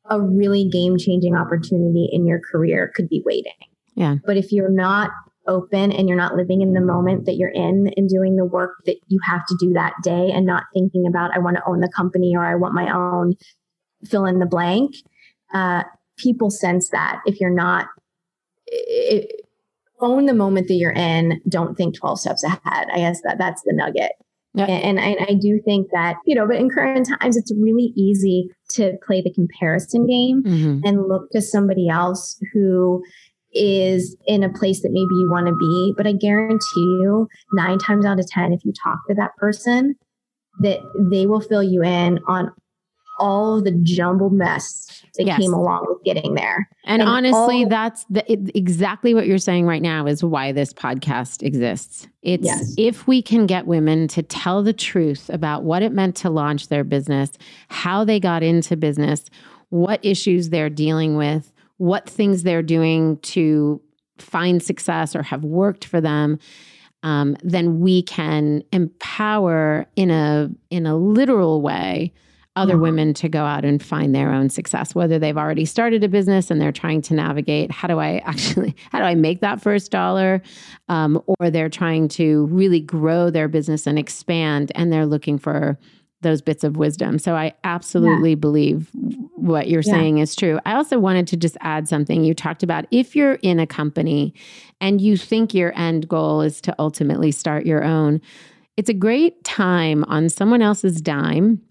a 0.09 0.21
really 0.21 0.67
game 0.69 0.97
changing 0.97 1.35
opportunity 1.35 2.09
in 2.11 2.27
your 2.27 2.39
career 2.39 2.91
could 2.93 3.07
be 3.07 3.23
waiting. 3.25 3.53
Yeah. 3.95 4.15
But 4.25 4.37
if 4.37 4.51
you're 4.51 4.69
not 4.69 5.11
open 5.47 5.91
and 5.91 6.07
you're 6.07 6.17
not 6.17 6.35
living 6.35 6.61
in 6.61 6.73
the 6.73 6.81
moment 6.81 7.25
that 7.25 7.35
you're 7.35 7.49
in 7.49 7.91
and 7.97 8.09
doing 8.09 8.35
the 8.35 8.45
work 8.45 8.75
that 8.85 8.97
you 9.07 9.19
have 9.23 9.45
to 9.47 9.57
do 9.59 9.73
that 9.73 9.93
day 10.03 10.31
and 10.31 10.45
not 10.45 10.63
thinking 10.73 11.05
about, 11.07 11.31
I 11.35 11.39
want 11.39 11.57
to 11.57 11.63
own 11.67 11.79
the 11.79 11.91
company 11.93 12.35
or 12.35 12.45
I 12.45 12.55
want 12.55 12.73
my 12.73 12.93
own 12.93 13.33
fill 14.05 14.25
in 14.25 14.39
the 14.39 14.45
blank, 14.45 14.95
uh, 15.53 15.83
people 16.17 16.49
sense 16.49 16.89
that 16.89 17.21
if 17.25 17.39
you're 17.39 17.49
not, 17.49 17.87
i 18.71 19.27
own 19.99 20.25
the 20.25 20.33
moment 20.33 20.67
that 20.67 20.73
you're 20.73 20.91
in, 20.91 21.41
don't 21.47 21.75
think 21.75 21.95
12 21.95 22.19
steps 22.19 22.43
ahead. 22.43 22.87
I 22.91 22.97
guess 22.97 23.21
that 23.21 23.37
that's 23.37 23.61
the 23.61 23.71
nugget. 23.73 24.11
Yeah. 24.55 24.65
And, 24.65 24.99
and 24.99 25.17
I, 25.27 25.33
do 25.33 25.59
think 25.65 25.87
that, 25.93 26.17
you 26.27 26.35
know, 26.35 26.45
but 26.45 26.57
in 26.57 26.69
current 26.69 27.07
times, 27.07 27.35
it's 27.37 27.51
really 27.59 27.91
easy 27.95 28.49
to 28.69 28.93
play 29.05 29.19
the 29.21 29.33
comparison 29.33 30.05
game 30.05 30.43
Mhm. 30.43 30.81
and 30.85 31.07
look 31.07 31.31
to 31.31 31.41
somebody 31.41 31.89
else 31.89 32.39
who 32.53 33.03
is 33.51 34.15
in 34.27 34.43
a 34.43 34.49
place 34.49 34.81
that 34.83 34.91
maybe 34.91 35.15
you 35.15 35.29
want 35.29 35.47
to 35.47 35.55
be. 35.55 35.93
But 35.97 36.05
I 36.05 36.11
guarantee 36.13 36.59
you, 36.75 37.27
nine 37.53 37.79
times 37.79 38.05
out 38.05 38.19
of 38.19 38.27
10, 38.27 38.53
if 38.53 38.63
you 38.63 38.73
talk 38.83 38.99
to 39.07 39.15
that 39.15 39.35
person, 39.37 39.95
that 40.61 40.79
they 40.99 41.25
will 41.25 41.41
fill 41.41 41.63
you 41.63 41.81
in 41.83 42.19
on 42.27 42.51
all 43.23 43.57
of 43.57 43.63
the 43.63 43.71
jumbled 43.71 44.33
mess 44.33 45.01
that 45.17 45.25
Yes. 45.27 45.39
came 45.39 45.53
along 45.53 45.85
with 45.87 46.03
getting 46.03 46.33
there. 46.33 46.67
And, 46.85 47.01
And 47.01 47.09
honestly, 47.09 47.63
all- 47.63 47.69
that's 47.69 48.03
the, 48.09 48.29
it, 48.31 48.51
exactly 48.55 49.13
what 49.13 49.27
you're 49.27 49.37
saying 49.37 49.65
right 49.65 49.81
now 49.81 50.05
is 50.07 50.23
why 50.23 50.51
this 50.51 50.73
podcast 50.73 51.43
exists. 51.43 52.07
It's 52.23 52.45
Yes. 52.45 52.73
if 52.77 53.07
we 53.07 53.21
can 53.21 53.45
get 53.45 53.67
women 53.67 54.07
to 54.09 54.23
tell 54.23 54.63
the 54.63 54.73
truth 54.73 55.29
about 55.31 55.63
what 55.63 55.83
it 55.83 55.91
meant 55.93 56.15
to 56.17 56.29
launch 56.29 56.67
their 56.69 56.83
business, 56.83 57.31
how 57.69 58.03
they 58.03 58.19
got 58.19 58.43
into 58.43 58.75
business, 58.75 59.25
what 59.69 59.99
issues 60.03 60.49
they're 60.49 60.69
dealing 60.69 61.15
with, 61.15 61.51
what 61.77 62.09
things 62.09 62.43
they're 62.43 62.63
doing 62.63 63.17
to 63.17 63.81
find 64.17 64.61
success 64.61 65.15
or 65.15 65.23
have 65.23 65.43
worked 65.43 65.85
for 65.85 65.99
them. 66.01 66.37
Um, 67.03 67.35
then 67.43 67.79
we 67.81 68.01
can 68.03 68.63
empower 68.71 69.85
in 69.95 70.09
a 70.09 70.49
in 70.69 70.85
a 70.85 70.95
literal 70.95 71.61
way 71.61 72.13
other 72.55 72.75
Mhm. 72.75 72.81
women 72.81 73.13
to 73.15 73.27
go 73.29 73.43
out 73.45 73.65
and 73.65 73.81
find 73.81 74.13
their 74.13 74.31
own 74.31 74.47
success 74.49 74.93
whether 74.93 75.17
they've 75.17 75.37
already 75.37 75.65
started 75.65 76.03
a 76.03 76.07
business 76.07 76.51
and 76.51 76.61
they're 76.61 76.71
trying 76.71 77.01
to 77.01 77.13
navigate 77.15 77.71
how 77.71 77.87
do 77.87 77.99
i 77.99 78.17
actually 78.25 78.75
how 78.91 78.99
do 78.99 79.05
i 79.05 79.15
make 79.15 79.41
that 79.41 79.59
first 79.61 79.89
dollar? 79.91 80.41
Um, 80.89 81.21
or 81.39 81.49
they're 81.49 81.69
trying 81.69 82.07
to 82.09 82.45
really 82.47 82.79
grow 82.79 83.29
their 83.29 83.47
business 83.47 83.87
and 83.87 83.97
expand 83.97 84.71
and 84.75 84.91
they're 84.93 85.05
looking 85.07 85.37
for 85.39 85.79
those 86.21 86.41
bits 86.41 86.63
of 86.63 86.77
wisdom. 86.77 87.19
So 87.19 87.35
i 87.35 87.53
absolutely 87.65 88.35
believe 88.35 88.89
what 89.35 89.67
you're 89.67 89.81
Yeah. 89.85 89.91
saying 89.93 90.17
is 90.19 90.35
true. 90.35 90.57
I 90.65 90.73
also 90.75 90.97
wanted 90.99 91.27
to 91.27 91.37
just 91.37 91.57
add 91.59 91.89
something. 91.89 92.23
You 92.23 92.33
talked 92.33 92.63
about 92.63 92.85
if 92.91 93.13
you're 93.15 93.39
in 93.41 93.59
a 93.59 93.67
company 93.67 94.33
and 94.79 95.01
you 95.01 95.17
think 95.17 95.53
your 95.53 95.77
end 95.77 96.07
goal 96.07 96.41
is 96.41 96.61
to 96.61 96.73
ultimately 96.79 97.31
start 97.31 97.65
your 97.65 97.83
own 97.83 98.21
it's 98.77 98.89
a 98.89 98.93
great 98.93 99.43
time 99.43 100.03
on 100.05 100.29
someone 100.29 100.61
else's 100.63 100.99
dime 101.01 101.61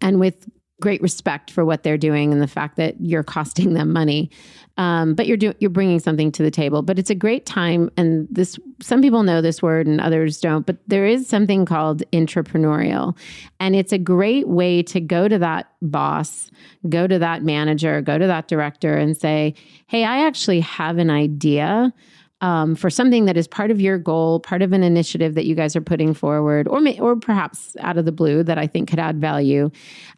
and 0.00 0.20
with 0.20 0.48
great 0.80 1.02
respect 1.02 1.50
for 1.50 1.64
what 1.64 1.82
they're 1.82 1.98
doing 1.98 2.32
and 2.32 2.40
the 2.40 2.48
fact 2.48 2.76
that 2.76 2.96
you're 3.00 3.22
costing 3.22 3.74
them 3.74 3.92
money. 3.92 4.30
Um, 4.76 5.14
but 5.14 5.26
you're 5.26 5.36
doing 5.36 5.54
you're 5.58 5.68
bringing 5.68 6.00
something 6.00 6.32
to 6.32 6.42
the 6.42 6.50
table. 6.50 6.80
But 6.80 6.98
it's 6.98 7.10
a 7.10 7.14
great 7.14 7.44
time, 7.44 7.90
and 7.98 8.26
this 8.30 8.58
some 8.80 9.02
people 9.02 9.22
know 9.22 9.42
this 9.42 9.60
word 9.60 9.86
and 9.86 10.00
others 10.00 10.40
don't. 10.40 10.64
But 10.64 10.78
there 10.86 11.06
is 11.06 11.28
something 11.28 11.66
called 11.66 12.02
intrapreneurial, 12.12 13.16
and 13.58 13.76
it's 13.76 13.92
a 13.92 13.98
great 13.98 14.48
way 14.48 14.82
to 14.84 15.00
go 15.00 15.28
to 15.28 15.38
that 15.38 15.70
boss, 15.82 16.50
go 16.88 17.06
to 17.06 17.18
that 17.18 17.42
manager, 17.42 18.00
go 18.00 18.16
to 18.16 18.26
that 18.26 18.48
director, 18.48 18.96
and 18.96 19.16
say, 19.16 19.54
"Hey, 19.86 20.04
I 20.04 20.26
actually 20.26 20.60
have 20.60 20.96
an 20.96 21.10
idea." 21.10 21.92
Um, 22.40 22.74
for 22.74 22.88
something 22.88 23.26
that 23.26 23.36
is 23.36 23.46
part 23.46 23.70
of 23.70 23.80
your 23.80 23.98
goal, 23.98 24.40
part 24.40 24.62
of 24.62 24.72
an 24.72 24.82
initiative 24.82 25.34
that 25.34 25.44
you 25.44 25.54
guys 25.54 25.76
are 25.76 25.80
putting 25.80 26.14
forward, 26.14 26.66
or 26.68 26.80
may, 26.80 26.98
or 26.98 27.16
perhaps 27.16 27.76
out 27.80 27.98
of 27.98 28.04
the 28.04 28.12
blue 28.12 28.42
that 28.42 28.58
I 28.58 28.66
think 28.66 28.88
could 28.88 28.98
add 28.98 29.20
value. 29.20 29.70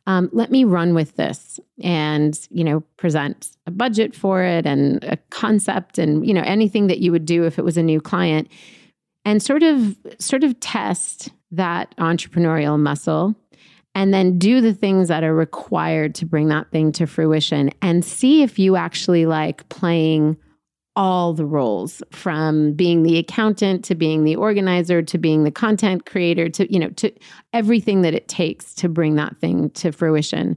Um, 0.06 0.30
let 0.32 0.50
me 0.50 0.64
run 0.64 0.94
with 0.94 1.16
this 1.16 1.58
and 1.82 2.38
you 2.50 2.64
know 2.64 2.80
present 2.96 3.50
a 3.66 3.70
budget 3.70 4.14
for 4.14 4.42
it 4.42 4.66
and 4.66 5.02
a 5.04 5.16
concept 5.30 5.98
and 5.98 6.26
you 6.26 6.34
know 6.34 6.42
anything 6.44 6.86
that 6.86 6.98
you 6.98 7.12
would 7.12 7.26
do 7.26 7.44
if 7.44 7.58
it 7.58 7.64
was 7.64 7.76
a 7.76 7.82
new 7.82 8.00
client, 8.00 8.48
and 9.24 9.42
sort 9.42 9.62
of 9.62 9.96
sort 10.18 10.44
of 10.44 10.58
test 10.60 11.30
that 11.50 11.94
entrepreneurial 11.98 12.78
muscle 12.78 13.34
and 13.94 14.14
then 14.14 14.38
do 14.38 14.60
the 14.60 14.72
things 14.72 15.08
that 15.08 15.22
are 15.22 15.34
required 15.34 16.14
to 16.14 16.24
bring 16.24 16.48
that 16.48 16.70
thing 16.70 16.92
to 16.92 17.06
fruition 17.06 17.70
and 17.82 18.04
see 18.04 18.42
if 18.42 18.58
you 18.58 18.74
actually 18.76 19.26
like 19.26 19.68
playing 19.68 20.36
all 20.94 21.32
the 21.32 21.46
roles 21.46 22.02
from 22.10 22.72
being 22.74 23.02
the 23.02 23.18
accountant 23.18 23.84
to 23.84 23.94
being 23.94 24.24
the 24.24 24.36
organizer 24.36 25.00
to 25.00 25.16
being 25.16 25.44
the 25.44 25.50
content 25.50 26.04
creator 26.04 26.48
to 26.50 26.70
you 26.72 26.78
know 26.78 26.90
to 26.90 27.10
everything 27.52 28.02
that 28.02 28.14
it 28.14 28.28
takes 28.28 28.74
to 28.74 28.88
bring 28.88 29.14
that 29.14 29.36
thing 29.38 29.70
to 29.70 29.90
fruition. 29.90 30.56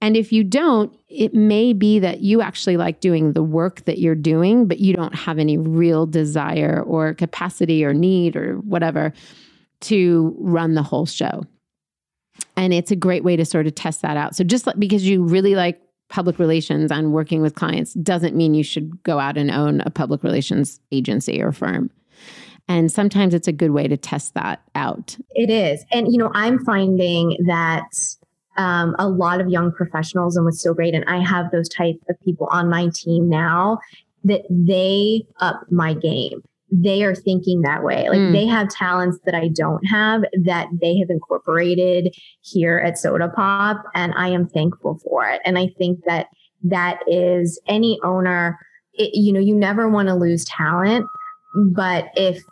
And 0.00 0.16
if 0.16 0.32
you 0.32 0.44
don't 0.44 0.96
it 1.08 1.34
may 1.34 1.72
be 1.72 1.98
that 1.98 2.20
you 2.20 2.40
actually 2.40 2.76
like 2.76 3.00
doing 3.00 3.32
the 3.34 3.42
work 3.42 3.84
that 3.84 3.98
you're 3.98 4.14
doing 4.14 4.66
but 4.66 4.78
you 4.78 4.94
don't 4.94 5.14
have 5.14 5.38
any 5.38 5.58
real 5.58 6.06
desire 6.06 6.82
or 6.82 7.12
capacity 7.14 7.84
or 7.84 7.92
need 7.92 8.34
or 8.34 8.56
whatever 8.60 9.12
to 9.80 10.34
run 10.38 10.74
the 10.74 10.82
whole 10.82 11.06
show. 11.06 11.44
And 12.56 12.72
it's 12.72 12.90
a 12.90 12.96
great 12.96 13.24
way 13.24 13.36
to 13.36 13.44
sort 13.44 13.66
of 13.66 13.74
test 13.74 14.02
that 14.02 14.16
out. 14.16 14.34
So 14.34 14.44
just 14.44 14.66
like, 14.66 14.78
because 14.78 15.06
you 15.06 15.22
really 15.22 15.54
like 15.54 15.80
public 16.08 16.38
relations 16.38 16.90
and 16.92 17.12
working 17.12 17.42
with 17.42 17.54
clients 17.54 17.94
doesn't 17.94 18.36
mean 18.36 18.54
you 18.54 18.62
should 18.62 19.02
go 19.02 19.18
out 19.18 19.36
and 19.36 19.50
own 19.50 19.80
a 19.82 19.90
public 19.90 20.22
relations 20.22 20.80
agency 20.92 21.42
or 21.42 21.52
firm. 21.52 21.90
And 22.68 22.90
sometimes 22.90 23.34
it's 23.34 23.48
a 23.48 23.52
good 23.52 23.70
way 23.70 23.86
to 23.86 23.96
test 23.96 24.34
that 24.34 24.60
out. 24.74 25.16
It 25.30 25.50
is. 25.50 25.84
And, 25.92 26.12
you 26.12 26.18
know, 26.18 26.30
I'm 26.34 26.64
finding 26.64 27.36
that 27.46 28.16
um, 28.56 28.96
a 28.98 29.08
lot 29.08 29.40
of 29.40 29.48
young 29.48 29.70
professionals, 29.70 30.36
and 30.36 30.44
what's 30.44 30.62
so 30.62 30.74
great, 30.74 30.94
and 30.94 31.04
I 31.06 31.22
have 31.22 31.50
those 31.50 31.68
type 31.68 31.96
of 32.08 32.18
people 32.24 32.48
on 32.50 32.68
my 32.68 32.88
team 32.92 33.28
now, 33.28 33.78
that 34.24 34.42
they 34.50 35.24
up 35.40 35.60
my 35.70 35.94
game 35.94 36.42
they 36.70 37.04
are 37.04 37.14
thinking 37.14 37.62
that 37.62 37.84
way. 37.84 38.08
Like 38.08 38.18
mm. 38.18 38.32
they 38.32 38.46
have 38.46 38.68
talents 38.68 39.18
that 39.24 39.34
I 39.34 39.48
don't 39.48 39.84
have 39.86 40.22
that 40.44 40.68
they 40.80 40.98
have 40.98 41.10
incorporated 41.10 42.14
here 42.42 42.78
at 42.78 42.98
Soda 42.98 43.28
Pop. 43.28 43.82
And 43.94 44.12
I 44.16 44.28
am 44.28 44.48
thankful 44.48 44.98
for 45.04 45.28
it. 45.28 45.40
And 45.44 45.58
I 45.58 45.68
think 45.78 46.00
that 46.06 46.26
that 46.64 47.00
is 47.06 47.60
any 47.68 47.98
owner, 48.02 48.58
it, 48.94 49.10
you 49.14 49.32
know, 49.32 49.40
you 49.40 49.54
never 49.54 49.88
want 49.88 50.08
to 50.08 50.14
lose 50.14 50.44
talent. 50.44 51.06
But 51.72 52.08
if 52.16 52.42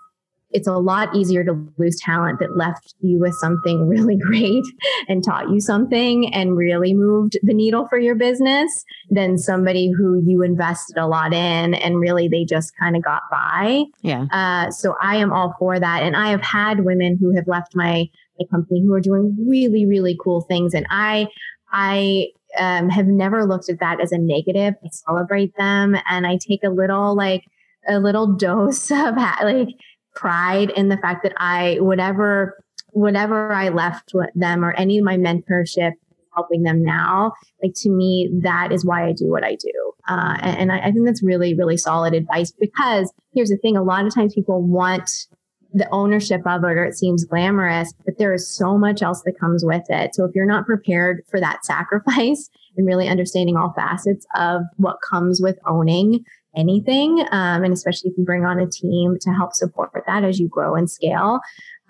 it's 0.55 0.69
a 0.69 0.79
lot 0.79 1.15
easier 1.15 1.45
to 1.45 1.69
lose 1.79 2.01
talent 2.01 2.39
that 2.39 2.57
left 2.57 2.95
you 3.01 3.19
with 3.19 3.35
something 3.35 3.89
really 3.89 4.17
great 4.17 4.63
and 5.09 5.23
taught 5.23 5.51
you 5.51 5.61
something 5.61 6.33
and 6.33 6.57
really 6.57 6.95
moved 6.95 7.37
the 7.43 7.53
needle 7.53 7.87
for 7.89 7.99
your 7.99 8.15
business 8.15 8.85
than 9.11 9.37
somebody 9.37 9.91
who 9.91 10.23
you 10.25 10.43
invested 10.43 10.97
a 10.97 11.07
lot 11.07 11.35
in 11.35 11.75
and 11.75 11.99
really 11.99 12.29
they 12.29 12.45
just 12.45 12.73
kind 12.79 12.97
of 12.97 13.03
got 13.03 13.23
by. 13.31 13.83
Yeah. 14.03 14.27
Uh, 14.31 14.71
so 14.71 14.95
I 15.03 15.17
am 15.17 15.33
all 15.33 15.55
for 15.59 15.79
that. 15.79 16.05
And 16.05 16.17
I 16.17 16.29
have 16.31 16.43
had 16.43 16.85
women 16.85 17.19
who 17.21 17.35
have 17.35 17.49
left 17.49 17.75
my, 17.75 18.09
my 18.39 18.47
company 18.51 18.81
who 18.81 18.95
are 18.95 19.01
doing 19.01 19.37
really, 19.49 19.87
really 19.87 20.17
cool 20.23 20.41
things. 20.43 20.73
And 20.73 20.87
I, 20.89 21.27
I 21.73 22.29
um, 22.57 22.89
have 22.91 23.09
never 23.09 23.45
looked 23.45 23.69
at 23.69 23.81
that 23.81 24.01
as 24.01 24.13
a 24.13 24.19
negative. 24.19 24.75
I 24.85 24.89
celebrate 24.93 25.57
them 25.57 25.97
and 26.09 26.29
I 26.29 26.39
take 26.41 26.63
a 26.63 26.71
little 26.71 27.17
like, 27.17 27.43
a 27.87 27.99
little 27.99 28.27
dose 28.37 28.91
of 28.91 29.17
like 29.17 29.69
pride 30.15 30.71
in 30.71 30.89
the 30.89 30.97
fact 30.99 31.23
that 31.23 31.33
I, 31.37 31.79
whatever, 31.81 32.63
whatever 32.91 33.53
I 33.53 33.69
left 33.69 34.13
with 34.15 34.31
them 34.35 34.65
or 34.65 34.73
any 34.73 34.99
of 34.99 35.05
my 35.05 35.17
mentorship 35.17 35.93
helping 36.35 36.63
them 36.63 36.83
now, 36.83 37.33
like 37.63 37.75
to 37.77 37.91
me, 37.91 38.31
that 38.43 38.73
is 38.73 38.85
why 38.85 39.07
I 39.07 39.13
do 39.13 39.27
what 39.27 39.45
I 39.45 39.55
do. 39.55 39.93
Uh, 40.09 40.37
and, 40.41 40.59
and 40.59 40.73
I, 40.73 40.89
I 40.89 40.93
think 40.93 41.07
that's 41.07 41.23
really, 41.23 41.55
really 41.55 41.77
solid 41.77 42.15
advice 42.15 42.53
because 42.59 43.13
here's 43.33 43.51
the 43.51 43.57
thing. 43.57 43.77
A 43.77 43.83
lot 43.83 44.07
of 44.07 44.15
times 44.15 44.35
people 44.35 44.63
want 44.63 45.27
the 45.75 45.89
ownership 45.91 46.41
of 46.47 46.63
it 46.63 46.79
or 46.79 46.85
it 46.85 46.97
seems 46.97 47.25
glamorous, 47.25 47.93
but 48.05 48.17
there 48.19 48.33
is 48.33 48.49
so 48.49 48.79
much 48.79 49.03
else 49.03 49.23
that 49.23 49.39
comes 49.39 49.65
with 49.65 49.83
it. 49.89 50.15
So 50.15 50.25
if 50.25 50.35
you're 50.35 50.47
not 50.47 50.67
prepared 50.67 51.23
for 51.29 51.41
that 51.41 51.65
sacrifice 51.65 52.49
and 52.77 52.87
really 52.87 53.09
understanding 53.09 53.57
all 53.57 53.73
facets 53.75 54.27
of 54.37 54.63
what 54.77 54.99
comes 55.09 55.41
with 55.43 55.59
owning 55.67 56.25
anything. 56.57 57.21
Um, 57.31 57.65
and 57.65 57.73
especially 57.73 58.11
if 58.11 58.19
you 58.19 58.25
bring 58.25 58.45
on 58.45 58.59
a 58.59 58.67
team 58.67 59.17
to 59.21 59.31
help 59.31 59.55
support 59.55 59.91
that 60.07 60.25
as 60.25 60.39
you 60.39 60.49
grow 60.49 60.75
and 60.75 60.91
scale. 60.91 61.41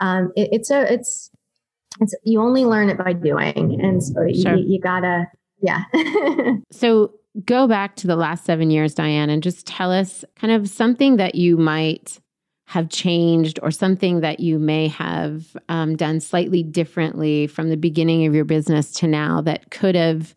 Um, 0.01 0.33
it, 0.37 0.49
it's 0.53 0.71
a, 0.71 0.93
it's, 0.93 1.31
it's, 2.01 2.15
you 2.25 2.41
only 2.41 2.65
learn 2.65 2.91
it 2.91 2.99
by 2.99 3.13
doing. 3.13 3.81
And 3.83 4.03
so 4.03 4.27
sure. 4.33 4.57
you, 4.57 4.75
you 4.75 4.81
gotta, 4.81 5.27
yeah. 5.61 5.83
so 6.71 7.13
go 7.45 7.67
back 7.67 7.97
to 7.97 8.07
the 8.07 8.17
last 8.17 8.45
seven 8.45 8.71
years, 8.71 8.95
Dyan, 8.95 9.31
and 9.31 9.43
just 9.43 9.67
tell 9.67 9.93
us 9.93 10.25
kind 10.37 10.53
of 10.53 10.69
something 10.69 11.17
that 11.17 11.35
you 11.35 11.57
might 11.57 12.21
have 12.67 12.89
changed 12.89 13.59
or 13.63 13.71
something 13.71 14.21
that 14.21 14.41
you 14.41 14.59
may 14.59 14.89
have 14.89 15.57
um, 15.69 15.97
done 15.97 16.19
slightly 16.21 16.63
differently 16.63 17.47
from 17.47 17.69
the 17.69 17.77
beginning 17.77 18.27
of 18.27 18.35
your 18.35 18.45
business 18.45 18.91
to 18.93 19.07
now 19.07 19.41
that 19.41 19.71
could 19.71 19.95
have 19.95 20.35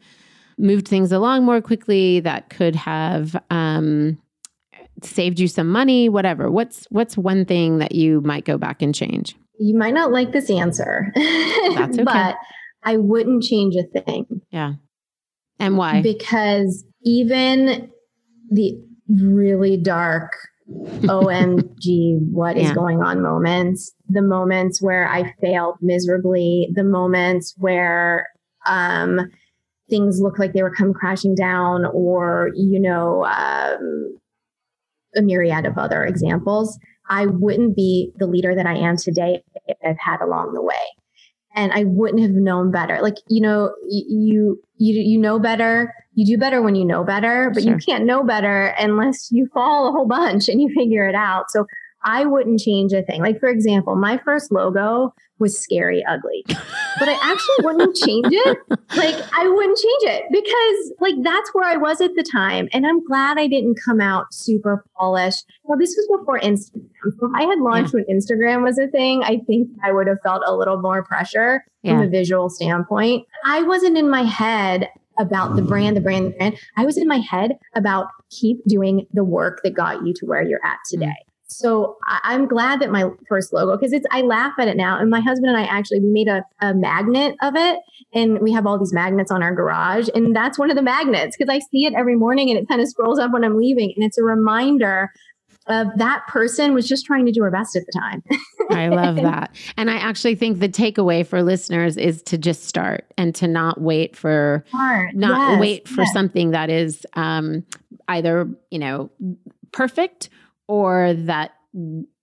moved 0.58 0.88
things 0.88 1.12
along 1.12 1.44
more 1.44 1.62
quickly, 1.62 2.20
that 2.22 2.50
could 2.50 2.76
have 2.76 3.42
um, 3.50 4.18
saved 5.04 5.40
you 5.40 5.48
some 5.48 5.68
money, 5.68 6.10
whatever. 6.10 6.50
What's 6.50 6.86
what's 6.90 7.18
one 7.18 7.46
thing 7.46 7.80
that 7.80 7.94
you 7.94 8.22
might 8.22 8.46
go 8.46 8.58
back 8.58 8.82
and 8.82 8.94
change? 8.94 9.36
You 9.60 9.78
might 9.78 9.94
not 9.94 10.12
like 10.12 10.32
this 10.32 10.50
answer. 10.50 11.12
That's 11.16 11.98
okay. 11.98 12.04
but 12.04 12.36
I 12.84 12.98
wouldn't 12.98 13.44
change 13.44 13.76
a 13.76 14.02
thing. 14.02 14.42
Yeah. 14.52 14.74
And 15.60 15.78
why? 15.78 16.02
Because 16.02 16.86
even 17.04 17.92
the 18.50 18.80
really 19.10 19.78
dark 19.78 20.32
OMG, 20.70 22.20
what 22.32 22.58
is 22.58 22.70
yeah. 22.70 22.74
going 22.74 23.02
on 23.02 23.22
moments, 23.22 23.94
the 24.08 24.22
moments 24.22 24.82
where 24.82 25.08
I 25.08 25.34
failed 25.42 25.78
miserably, 25.82 26.70
the 26.74 26.84
moments 26.84 27.56
where 27.58 28.28
um, 28.66 29.32
things 29.90 30.20
look 30.22 30.38
like 30.40 30.54
they 30.54 30.64
were 30.64 30.74
come 30.74 30.94
crashing 30.94 31.36
down 31.36 31.86
or, 31.86 32.52
you 32.56 32.80
know, 32.80 33.26
um, 33.26 34.18
a 35.16 35.22
myriad 35.22 35.66
of 35.66 35.78
other 35.78 36.04
examples, 36.04 36.78
I 37.10 37.26
wouldn't 37.26 37.76
be 37.76 38.12
the 38.18 38.28
leader 38.28 38.54
that 38.56 38.66
I 38.66 38.76
am 38.76 38.98
today 38.98 39.44
if 39.66 39.78
I've 39.86 39.98
had 39.98 40.22
along 40.22 40.54
the 40.54 40.62
way. 40.62 40.76
And 41.56 41.72
I 41.72 41.86
wouldn't 41.86 42.22
have 42.22 42.32
known 42.32 42.72
better. 42.72 43.02
Like, 43.02 43.16
you 43.30 43.42
know, 43.42 43.74
you, 43.90 44.62
you, 44.78 45.02
you 45.02 45.18
know 45.18 45.40
better. 45.40 45.94
You 46.14 46.26
do 46.26 46.38
better 46.38 46.62
when 46.62 46.76
you 46.76 46.86
know 46.86 47.04
better, 47.04 47.50
but 47.52 47.64
sure. 47.64 47.72
you 47.72 47.78
can't 47.80 48.06
know 48.06 48.24
better 48.24 48.76
unless 48.78 49.30
you 49.32 49.48
fall 49.54 49.88
a 49.88 49.92
whole 49.92 50.08
bunch 50.08 50.50
and 50.50 50.62
you 50.62 50.70
figure 50.76 51.08
it 51.08 51.16
out. 51.16 51.50
So 51.50 51.66
I 52.04 52.26
wouldn't 52.26 52.60
change 52.60 52.94
a 52.94 53.04
thing. 53.04 53.22
Like, 53.22 53.40
for 53.40 53.50
example, 53.50 53.96
my 53.96 54.18
first 54.24 54.52
logo 54.52 55.14
was 55.40 55.60
scary 55.60 56.04
ugly, 56.06 56.44
but 56.48 57.08
I 57.08 57.18
actually 57.22 57.66
wouldn't 57.66 57.96
change 58.06 58.28
it. 58.30 58.58
Like, 58.96 59.16
I 59.34 59.48
wouldn't 59.48 59.78
change 59.78 60.04
it 60.04 60.24
because, 60.32 60.94
like, 61.00 61.16
that's 61.22 61.54
where 61.54 61.66
I 61.66 61.78
was 61.78 62.02
at 62.02 62.16
the 62.16 62.24
time. 62.24 62.70
And 62.74 62.86
I'm 62.86 63.06
glad 63.06 63.38
I 63.38 63.48
didn't 63.48 63.80
come 63.84 64.02
out 64.02 64.34
super 64.34 64.86
polished. 64.98 65.46
Well, 65.64 65.78
this 65.78 65.96
was 65.96 66.20
before 66.20 66.40
Instagram. 66.40 66.90
So 67.20 67.28
if 67.28 67.32
I 67.36 67.44
had 67.44 67.60
launched 67.60 67.94
yeah. 67.94 68.02
when 68.08 68.18
Instagram 68.18 68.64
was 68.64 68.80
a 68.80 68.88
thing, 68.88 69.24
I 69.24 69.40
think 69.46 69.70
I 69.84 69.92
would 69.92 70.08
have 70.08 70.18
felt 70.24 70.44
a 70.46 70.56
little 70.56 70.82
more 70.82 71.04
pressure 71.04 71.64
yeah. 71.84 71.94
from 71.94 72.08
a 72.08 72.10
visual 72.10 72.50
standpoint. 72.50 73.26
I 73.46 73.64
wasn't 73.64 73.98
in 73.98 74.10
my 74.10 74.24
head 74.24 74.90
about 75.20 75.56
the 75.56 75.62
brand, 75.62 75.98
the 75.98 76.02
brand, 76.02 76.28
the 76.28 76.32
brand. 76.32 76.58
I 76.76 76.86
was 76.86 76.98
in 76.98 77.08
my 77.08 77.18
head 77.18 77.54
about 77.76 78.08
keep 78.30 78.64
doing 78.66 79.08
the 79.14 79.24
work 79.24 79.62
that 79.64 79.74
got 79.74 80.06
you 80.06 80.14
to 80.14 80.26
where 80.26 80.44
you're 80.44 80.64
at 80.66 80.78
mm. 80.88 80.90
today. 80.90 81.16
So 81.48 81.98
I, 82.06 82.34
am 82.34 82.48
glad 82.48 82.82
that 82.82 82.92
my 82.92 83.10
first 83.28 83.54
logo, 83.54 83.78
because 83.78 83.94
it's, 83.94 84.06
I 84.12 84.22
laugh 84.22 84.54
at 84.60 84.68
it 84.68 84.76
now. 84.76 85.00
And 85.00 85.10
my 85.10 85.22
husband 85.22 85.50
and 85.50 85.58
I 85.58 85.64
actually, 85.64 86.02
we 86.02 86.10
made 86.10 86.28
a, 86.28 86.44
a 86.62 86.74
magnet 86.74 87.36
of 87.42 87.56
it 87.56 87.80
and 88.14 88.40
we 88.40 88.52
have 88.52 88.68
all 88.68 88.78
these 88.78 88.94
magnets 88.94 89.32
on 89.32 89.42
our 89.42 89.56
garage. 89.56 90.10
And 90.14 90.36
that's 90.36 90.60
one 90.60 90.70
of 90.70 90.76
the 90.76 90.82
magnets 90.82 91.38
because 91.38 91.50
I 91.50 91.60
see 91.60 91.86
it 91.86 91.94
every 91.94 92.16
morning 92.16 92.50
and 92.50 92.60
it 92.60 92.68
kind 92.68 92.82
of 92.82 92.88
scrolls 92.88 93.18
up 93.18 93.32
when 93.32 93.44
I'm 93.44 93.58
leaving. 93.58 93.94
And 93.96 94.04
it's 94.04 94.18
a 94.18 94.24
reminder 94.24 95.12
of 95.68 95.88
that 95.98 96.26
person 96.28 96.74
was 96.74 96.88
just 96.88 97.06
trying 97.06 97.26
to 97.26 97.32
do 97.32 97.44
her 97.44 97.52
best 97.52 97.76
at 97.76 97.84
the 97.86 97.92
time. 97.92 98.24
I 98.70 98.88
love 98.88 99.16
that. 99.18 99.56
And 99.76 99.90
I 99.90 99.96
actually 99.96 100.36
think 100.36 100.60
the 100.60 100.70
takeaway 100.70 101.26
for 101.26 101.44
listeners 101.44 101.98
is 101.98 102.22
to 102.24 102.38
just 102.38 102.66
start 102.66 103.06
and 103.18 103.36
to 103.36 103.48
not 103.48 103.82
wait 103.82 104.16
for 104.16 104.64
Start. 104.70 105.16
not 105.16 105.52
Yes, 105.52 105.60
wait 105.60 105.88
for 105.88 106.02
yes. 106.02 106.14
something 106.14 106.52
that 106.52 106.70
is 106.70 107.06
um, 107.14 107.66
either, 108.08 108.50
you 108.72 108.80
know, 108.80 109.10
perfect 109.72 110.30
or 110.68 111.14
that 111.14 111.52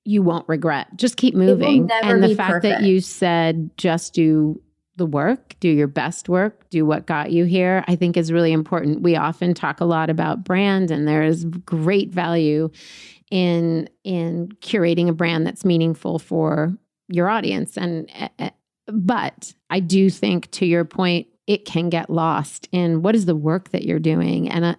you 0.04 0.22
won't 0.22 0.48
regret. 0.48 0.88
Just 0.96 1.16
keep 1.16 1.34
moving. 1.34 1.90
And 2.02 2.22
the 2.22 2.34
fact 2.34 2.62
that 2.62 2.82
you 2.82 3.00
said 3.00 3.70
just 3.76 4.14
do 4.14 4.60
the 4.96 5.06
work, 5.06 5.56
do 5.60 5.68
your 5.68 5.88
best 5.88 6.28
work, 6.28 6.68
do 6.70 6.86
what 6.86 7.06
got 7.06 7.32
you 7.32 7.44
here, 7.44 7.84
I 7.88 7.96
think 7.96 8.16
is 8.16 8.30
really 8.30 8.52
important. 8.52 9.02
We 9.02 9.16
often 9.16 9.54
talk 9.54 9.80
a 9.80 9.84
lot 9.84 10.08
about 10.08 10.44
brand 10.44 10.90
and 10.90 11.08
there 11.08 11.22
is 11.22 11.44
great 11.44 12.10
value 12.10 12.70
in 13.30 13.88
in 14.04 14.48
curating 14.60 15.08
a 15.08 15.12
brand 15.12 15.46
that's 15.46 15.64
meaningful 15.64 16.18
for 16.18 16.76
your 17.08 17.28
audience 17.28 17.76
and 17.76 18.08
uh, 18.38 18.50
but 18.86 19.54
I 19.70 19.80
do 19.80 20.10
think 20.10 20.50
to 20.52 20.66
your 20.66 20.84
point 20.84 21.26
it 21.46 21.64
can 21.64 21.88
get 21.88 22.10
lost 22.10 22.68
in 22.70 23.02
what 23.02 23.14
is 23.14 23.26
the 23.26 23.34
work 23.34 23.70
that 23.70 23.84
you're 23.84 23.98
doing 23.98 24.50
and 24.50 24.64
uh, 24.64 24.74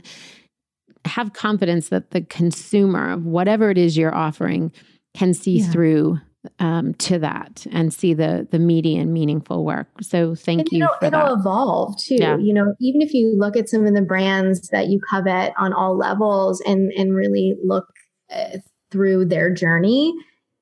have 1.06 1.34
confidence 1.34 1.90
that 1.90 2.12
the 2.12 2.22
consumer 2.22 3.12
of 3.12 3.26
whatever 3.26 3.70
it 3.70 3.78
is 3.78 3.98
you're 3.98 4.16
offering 4.16 4.72
can 5.16 5.34
see 5.34 5.60
Yeah. 5.60 5.70
through 5.72 6.20
um, 6.60 6.94
to 6.96 7.18
that 7.18 7.66
and 7.72 7.92
see 7.92 8.14
the 8.14 8.48
the 8.52 8.60
meaty 8.60 8.96
and 8.98 9.12
meaningful 9.12 9.66
work. 9.66 9.88
So 10.02 10.36
thank 10.36 10.60
and 10.60 10.72
you 10.72 10.84
it'll, 10.84 10.96
for 11.00 11.06
it'll 11.06 11.36
that. 11.36 11.40
evolve 11.40 11.98
too. 11.98 12.18
Yeah. 12.20 12.38
You 12.38 12.54
know, 12.54 12.76
even 12.80 13.02
if 13.02 13.14
you 13.14 13.36
look 13.36 13.58
at 13.58 13.68
some 13.68 13.86
of 13.88 13.96
the 13.96 14.04
brands 14.04 14.68
that 14.70 14.88
you 14.88 15.00
covet 15.10 15.54
on 15.58 15.74
all 15.74 15.98
levels 15.98 16.62
and 16.62 16.92
and 16.94 17.16
really 17.16 17.56
look 17.64 17.88
uh, 18.32 18.58
through 18.92 19.26
their 19.26 19.52
journey, 19.54 20.14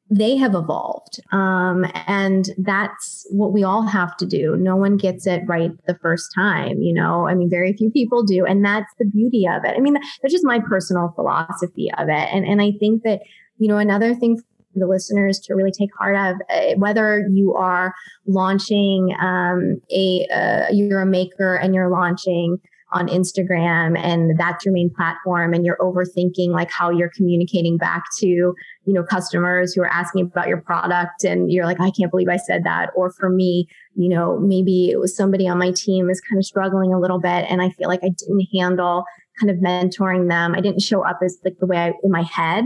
they 0.10 0.36
have 0.36 0.54
evolved, 0.54 1.20
um, 1.32 1.86
and 2.08 2.50
that's 2.58 3.26
what 3.32 3.54
we 3.54 3.64
all 3.64 3.84
have 3.84 4.16
to 4.18 4.26
do. 4.26 4.56
No 4.58 4.76
one 4.76 4.98
gets 4.98 5.26
it 5.26 5.44
right 5.48 5.72
the 5.88 5.98
first 6.02 6.32
time. 6.36 6.82
You 6.82 6.94
know, 6.94 7.28
I 7.28 7.36
mean, 7.36 7.50
very 7.50 7.74
few 7.74 7.90
people 7.90 8.24
do, 8.24 8.46
and 8.46 8.64
that's 8.64 8.94
the 9.00 9.06
beauty 9.06 9.48
of 9.48 9.64
it. 9.66 9.76
I 9.76 9.80
mean, 9.80 9.94
that's 9.94 10.34
just 10.34 10.46
my 10.46 10.60
personal 10.60 11.14
philosophy 11.16 11.90
of 11.98 12.10
it, 12.10 12.30
and 12.32 12.46
and 12.46 12.62
I 12.62 12.74
think 12.80 13.04
that 13.04 13.22
you 13.58 13.68
know 13.68 13.78
another 13.78 14.14
thing 14.14 14.38
for 14.38 14.80
the 14.80 14.88
listeners 14.88 15.40
to 15.40 15.56
really 15.56 15.72
take 15.72 15.90
heart 15.98 16.16
of 16.16 16.36
uh, 16.50 16.76
whether 16.78 17.28
you 17.32 17.54
are 17.56 17.94
launching 18.28 19.16
um, 19.22 19.82
a 19.92 20.28
uh, 20.34 20.72
you're 20.72 21.02
a 21.02 21.06
maker 21.06 21.56
and 21.56 21.74
you're 21.74 21.90
launching 21.90 22.60
on 22.94 23.08
Instagram 23.08 23.98
and 23.98 24.38
that's 24.40 24.64
your 24.64 24.74
main 24.74 24.90
platform 24.90 25.54
and 25.54 25.66
you're 25.66 25.78
overthinking 25.78 26.50
like 26.50 26.72
how 26.72 26.90
you're 26.90 27.12
communicating 27.16 27.78
back 27.78 28.04
to 28.20 28.28
you 28.28 28.56
know 28.86 29.04
customers 29.04 29.74
who 29.74 29.82
are 29.82 29.88
asking 29.88 30.22
about 30.22 30.48
your 30.48 30.62
product 30.62 31.24
and 31.24 31.52
you're 31.52 31.66
like 31.66 31.80
I 31.82 31.92
can't 31.92 32.12
believe 32.12 32.30
I 32.30 32.38
said 32.38 32.64
that 32.64 32.92
or 32.96 33.12
for 33.12 33.30
me 33.30 33.68
you 33.96 34.10
know 34.10 34.40
maybe 34.40 34.90
it 34.90 35.00
was 35.00 35.16
somebody 35.16 35.48
on 35.48 35.58
my 35.58 35.72
team 35.72 36.10
is 36.10 36.22
kind 36.22 36.38
of 36.38 36.46
struggling 36.46 36.94
a 36.94 37.00
little 37.00 37.20
bit 37.20 37.46
and 37.50 37.62
I 37.62 37.70
feel 37.72 37.90
like 37.90 38.04
I 38.04 38.10
didn't 38.10 38.48
handle 38.54 39.06
kind 39.40 39.50
of 39.50 39.58
mentoring 39.58 40.30
them 40.30 40.54
I 40.56 40.62
didn't 40.62 40.82
show 40.82 41.06
up 41.06 41.20
as 41.24 41.40
like 41.44 41.58
the 41.60 41.66
way 41.66 41.78
I 41.78 41.94
in 42.04 42.12
my 42.12 42.24
head 42.24 42.66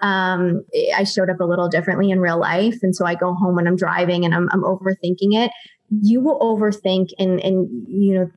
um, 0.00 0.64
I 0.94 1.04
showed 1.04 1.30
up 1.30 1.40
a 1.40 1.44
little 1.44 1.68
differently 1.68 2.10
in 2.10 2.20
real 2.20 2.38
life. 2.38 2.76
And 2.82 2.94
so 2.94 3.06
I 3.06 3.14
go 3.14 3.32
home 3.32 3.54
when 3.54 3.66
I'm 3.66 3.76
driving 3.76 4.24
and 4.24 4.34
I'm, 4.34 4.50
I'm 4.50 4.62
overthinking 4.62 5.32
it. 5.32 5.50
You 5.88 6.20
will 6.20 6.38
overthink 6.40 7.10
and, 7.18 7.40
and, 7.40 7.68
you 7.88 8.14
know, 8.14 8.30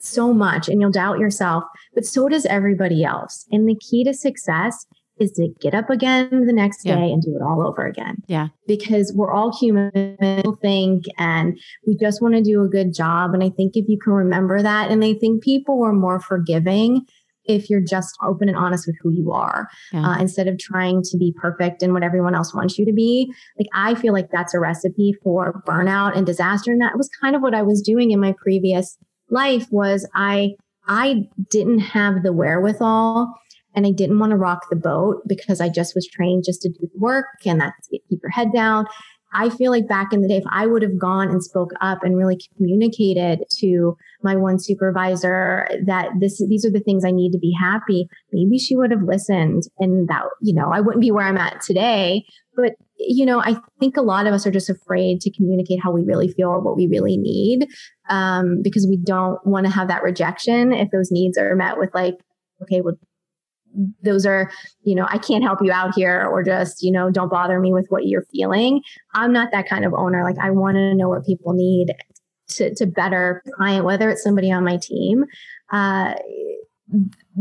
so 0.00 0.32
much 0.32 0.68
and 0.68 0.80
you'll 0.80 0.90
doubt 0.90 1.18
yourself, 1.18 1.64
but 1.94 2.04
so 2.04 2.28
does 2.28 2.46
everybody 2.46 3.04
else. 3.04 3.46
And 3.50 3.68
the 3.68 3.76
key 3.76 4.04
to 4.04 4.14
success 4.14 4.86
is 5.18 5.32
to 5.32 5.48
get 5.60 5.74
up 5.74 5.90
again 5.90 6.46
the 6.46 6.52
next 6.52 6.84
Yeah. 6.86 6.94
day 6.94 7.10
and 7.12 7.20
do 7.20 7.34
it 7.34 7.42
all 7.42 7.66
over 7.66 7.84
again. 7.84 8.18
Yeah. 8.28 8.48
Because 8.68 9.12
we're 9.16 9.32
all 9.32 9.56
human, 9.58 9.90
we 10.20 10.42
think, 10.62 11.06
and 11.18 11.58
we 11.86 11.96
just 11.96 12.22
want 12.22 12.34
to 12.36 12.42
do 12.42 12.62
a 12.62 12.68
good 12.68 12.94
job. 12.94 13.34
And 13.34 13.42
I 13.42 13.50
think 13.50 13.76
if 13.76 13.88
you 13.88 13.98
can 13.98 14.12
remember 14.12 14.62
that, 14.62 14.90
and 14.92 15.02
I 15.04 15.14
think 15.14 15.42
people 15.42 15.82
are 15.82 15.92
more 15.92 16.20
forgiving 16.20 17.02
if 17.44 17.70
you're 17.70 17.80
just 17.80 18.14
open 18.22 18.46
and 18.48 18.58
honest 18.58 18.86
with 18.86 18.94
who 19.02 19.10
you 19.10 19.32
are 19.32 19.66
Yeah. 19.92 20.06
uh, 20.06 20.20
instead 20.20 20.46
of 20.46 20.58
trying 20.58 21.02
to 21.04 21.16
be 21.16 21.34
perfect 21.36 21.82
and 21.82 21.94
what 21.94 22.02
everyone 22.02 22.34
else 22.34 22.54
wants 22.54 22.78
you 22.78 22.84
to 22.84 22.92
be. 22.92 23.32
Like, 23.58 23.68
I 23.74 23.94
feel 23.94 24.12
like 24.12 24.30
that's 24.30 24.52
a 24.54 24.60
recipe 24.60 25.14
for 25.24 25.62
burnout 25.66 26.14
and 26.16 26.26
disaster. 26.26 26.70
And 26.70 26.80
that 26.82 26.96
was 26.98 27.08
kind 27.20 27.34
of 27.34 27.40
what 27.42 27.54
I 27.54 27.62
was 27.62 27.80
doing 27.80 28.10
in 28.10 28.20
my 28.20 28.34
previous 28.40 28.98
life 29.30 29.66
was 29.70 30.08
I, 30.14 30.52
I 30.86 31.28
didn't 31.50 31.80
have 31.80 32.22
the 32.22 32.32
wherewithal 32.32 33.34
and 33.74 33.86
I 33.86 33.90
didn't 33.90 34.18
want 34.18 34.30
to 34.30 34.36
rock 34.36 34.66
the 34.70 34.76
boat 34.76 35.22
because 35.26 35.60
I 35.60 35.68
just 35.68 35.94
was 35.94 36.08
trained 36.08 36.44
just 36.44 36.62
to 36.62 36.68
do 36.68 36.80
the 36.80 36.98
work 36.98 37.26
and 37.44 37.60
that's 37.60 37.88
it, 37.90 38.02
keep 38.08 38.20
your 38.22 38.30
head 38.30 38.52
down. 38.52 38.86
I 39.34 39.50
feel 39.50 39.70
like 39.70 39.86
back 39.86 40.12
in 40.12 40.22
the 40.22 40.28
day, 40.28 40.38
if 40.38 40.44
I 40.50 40.66
would 40.66 40.82
have 40.82 40.98
gone 40.98 41.28
and 41.28 41.44
spoke 41.44 41.72
up 41.82 42.02
and 42.02 42.16
really 42.16 42.40
communicated 42.56 43.44
to 43.58 43.94
my 44.22 44.36
one 44.36 44.58
supervisor 44.58 45.68
that 45.84 46.08
this, 46.18 46.42
these 46.48 46.64
are 46.64 46.70
the 46.70 46.80
things 46.80 47.04
I 47.04 47.10
need 47.10 47.32
to 47.32 47.38
be 47.38 47.52
happy, 47.52 48.08
maybe 48.32 48.58
she 48.58 48.74
would 48.74 48.90
have 48.90 49.02
listened 49.02 49.64
and 49.78 50.08
that, 50.08 50.22
you 50.40 50.54
know, 50.54 50.70
I 50.72 50.80
wouldn't 50.80 51.02
be 51.02 51.10
where 51.10 51.26
I'm 51.26 51.36
at 51.36 51.60
today. 51.60 52.24
But, 52.56 52.72
you 52.98 53.24
know, 53.24 53.40
I 53.40 53.56
think 53.78 53.96
a 53.96 54.02
lot 54.02 54.26
of 54.26 54.34
us 54.34 54.46
are 54.46 54.50
just 54.50 54.68
afraid 54.68 55.20
to 55.20 55.30
communicate 55.30 55.80
how 55.82 55.92
we 55.92 56.02
really 56.02 56.28
feel 56.28 56.48
or 56.48 56.60
what 56.60 56.76
we 56.76 56.86
really 56.88 57.16
need 57.16 57.68
um, 58.08 58.60
because 58.62 58.86
we 58.86 58.96
don't 58.96 59.44
want 59.46 59.66
to 59.66 59.72
have 59.72 59.88
that 59.88 60.02
rejection 60.02 60.72
if 60.72 60.90
those 60.90 61.10
needs 61.10 61.38
are 61.38 61.54
met 61.54 61.78
with 61.78 61.90
like, 61.94 62.16
okay, 62.62 62.80
well, 62.80 62.96
those 64.02 64.26
are, 64.26 64.50
you 64.82 64.94
know, 64.94 65.06
I 65.08 65.18
can't 65.18 65.44
help 65.44 65.60
you 65.62 65.70
out 65.70 65.94
here 65.94 66.26
or 66.26 66.42
just, 66.42 66.82
you 66.82 66.90
know, 66.90 67.10
don't 67.10 67.30
bother 67.30 67.60
me 67.60 67.72
with 67.72 67.86
what 67.90 68.06
you're 68.06 68.24
feeling. 68.32 68.82
I'm 69.14 69.32
not 69.32 69.50
that 69.52 69.68
kind 69.68 69.84
of 69.84 69.94
owner. 69.94 70.24
Like 70.24 70.38
I 70.42 70.50
want 70.50 70.76
to 70.76 70.94
know 70.94 71.08
what 71.08 71.24
people 71.24 71.52
need 71.52 71.92
to, 72.48 72.74
to 72.74 72.86
better 72.86 73.42
client, 73.56 73.84
whether 73.84 74.10
it's 74.10 74.22
somebody 74.22 74.50
on 74.50 74.64
my 74.64 74.78
team. 74.78 75.24
Uh, 75.70 76.14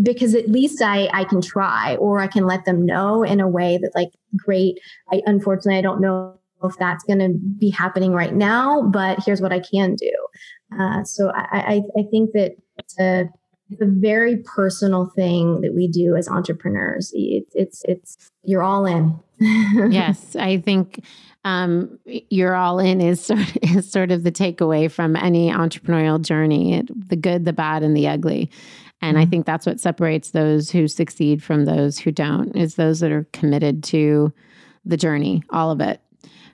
because 0.02 0.36
at 0.36 0.50
least 0.50 0.82
I, 0.82 1.10
I 1.14 1.24
can 1.24 1.42
try 1.42 1.96
or 1.96 2.20
I 2.20 2.28
can 2.28 2.46
let 2.46 2.66
them 2.66 2.86
know 2.86 3.24
in 3.24 3.40
a 3.40 3.48
way 3.48 3.78
that 3.82 3.92
like, 3.96 4.12
great. 4.36 4.80
I 5.12 5.22
unfortunately, 5.26 5.78
I 5.78 5.82
don't 5.82 6.02
know 6.02 6.38
if 6.64 6.76
that's 6.78 7.04
going 7.04 7.20
to 7.20 7.30
be 7.30 7.70
happening 7.70 8.14
right 8.14 8.34
now, 8.34 8.82
but 8.82 9.24
here's 9.24 9.42
what 9.42 9.54
I 9.54 9.60
can 9.60 9.96
do. 9.96 10.12
Uh, 10.80 11.04
so 11.04 11.32
I, 11.34 11.48
I, 11.52 11.82
I 12.00 12.04
think 12.12 12.32
that 12.34 12.56
a, 13.00 13.30
it's 13.70 13.82
a 13.82 13.86
very 13.86 14.38
personal 14.38 15.08
thing 15.08 15.62
that 15.62 15.74
we 15.74 15.88
do 15.88 16.16
as 16.16 16.28
entrepreneurs. 16.28 17.12
It's, 17.14 17.52
it's, 17.54 17.84
it's, 17.86 18.32
you're 18.44 18.64
all 18.64 18.86
in. 18.86 19.20
yes, 19.40 20.36
I 20.36 20.58
think 20.58 21.04
um, 21.44 22.00
you're 22.06 22.56
all 22.56 22.80
in 22.80 23.02
is 23.02 23.26
sort, 23.26 23.56
is 23.62 23.90
sort 23.90 24.12
of 24.12 24.24
the 24.24 24.32
takeaway 24.32 24.90
from 24.90 25.16
any 25.16 25.52
entrepreneurial 25.52 26.22
journey 26.22 26.76
it, 26.76 27.10
the 27.10 27.16
good, 27.16 27.46
the 27.46 27.54
bad, 27.54 27.84
and 27.84 27.96
the 27.96 28.08
ugly. 28.08 28.50
And 29.02 29.20
I 29.20 29.26
think 29.26 29.46
that's 29.46 29.66
what 29.66 29.80
separates 29.80 30.32
those 30.32 30.72
who 30.72 30.88
succeed 30.88 31.44
from 31.44 31.66
those 31.66 32.00
who 32.00 32.12
don't, 32.12 32.56
is 32.56 32.76
those 32.76 33.00
that 33.02 33.12
are 33.12 33.28
committed 33.32 33.84
to 33.86 34.34
the 34.86 34.98
journey, 34.98 35.44
all 35.52 35.70
of 35.70 35.82
it. 35.82 36.02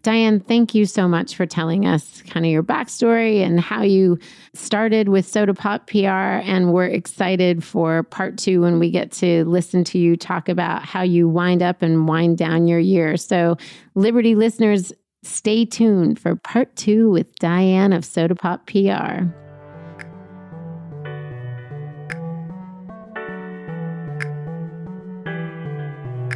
Dyan, 0.04 0.42
thank 0.42 0.76
you 0.76 0.86
so 0.86 1.08
much 1.08 1.34
for 1.34 1.46
telling 1.46 1.86
us 1.86 2.22
kind 2.24 2.46
of 2.46 2.52
your 2.52 2.62
backstory 2.62 3.42
and 3.42 3.58
how 3.58 3.84
you 3.84 4.20
started 4.54 5.08
with 5.08 5.26
Soda 5.26 5.54
Pop 5.54 5.88
PR. 5.88 6.44
And 6.44 6.74
we're 6.74 6.88
excited 6.88 7.64
for 7.64 8.04
part 8.04 8.38
two 8.38 8.62
when 8.62 8.80
we 8.80 8.92
get 8.92 9.14
to 9.14 9.46
listen 9.46 9.86
to 9.86 9.98
you 9.98 10.18
talk 10.18 10.50
about 10.50 10.84
how 10.84 11.04
you 11.04 11.30
wind 11.30 11.64
up 11.64 11.82
and 11.82 12.06
wind 12.06 12.38
down 12.38 12.68
your 12.68 12.80
year. 12.80 13.16
So, 13.16 13.56
Liberty 13.96 14.36
listeners, 14.36 14.92
stay 15.24 15.64
tuned 15.64 16.20
for 16.20 16.36
part 16.36 16.76
two 16.76 17.10
with 17.10 17.34
Dyan 17.40 17.96
of 17.96 18.04
Soda 18.04 18.36
Pop 18.36 18.68
PR. 18.68 19.24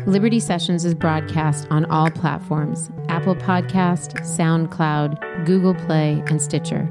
Liberty 0.07 0.39
Sessions 0.39 0.85
is 0.85 0.95
broadcast 0.95 1.67
on 1.69 1.83
all 1.91 2.09
platforms 2.09 2.89
Apple 3.09 3.35
Podcast, 3.35 4.13
SoundCloud, 4.21 5.45
Google 5.45 5.75
Play, 5.75 6.23
and 6.27 6.41
Stitcher. 6.41 6.89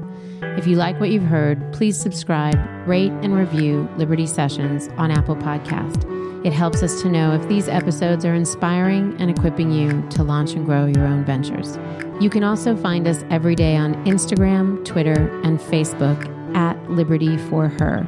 If 0.55 0.67
you 0.67 0.75
like 0.75 0.99
what 0.99 1.09
you've 1.09 1.23
heard, 1.23 1.73
please 1.73 1.99
subscribe, 1.99 2.55
rate, 2.87 3.11
and 3.23 3.35
review 3.35 3.89
Liberty 3.97 4.27
Sessions 4.27 4.89
on 4.97 5.09
Apple 5.09 5.35
Podcast. 5.35 6.05
It 6.45 6.53
helps 6.53 6.83
us 6.83 7.01
to 7.01 7.09
know 7.09 7.33
if 7.33 7.47
these 7.47 7.67
episodes 7.67 8.23
are 8.23 8.35
inspiring 8.35 9.19
and 9.19 9.31
equipping 9.31 9.71
you 9.71 10.07
to 10.11 10.21
launch 10.21 10.53
and 10.53 10.63
grow 10.63 10.85
your 10.85 11.07
own 11.07 11.25
ventures. 11.25 11.79
You 12.21 12.29
can 12.29 12.43
also 12.43 12.75
find 12.75 13.07
us 13.07 13.25
every 13.31 13.55
day 13.55 13.75
on 13.75 13.95
Instagram, 14.05 14.85
Twitter, 14.85 15.41
and 15.43 15.57
Facebook 15.57 16.55
at 16.55 16.79
Liberty 16.87 17.35
for 17.49 17.67
Her. 17.67 18.07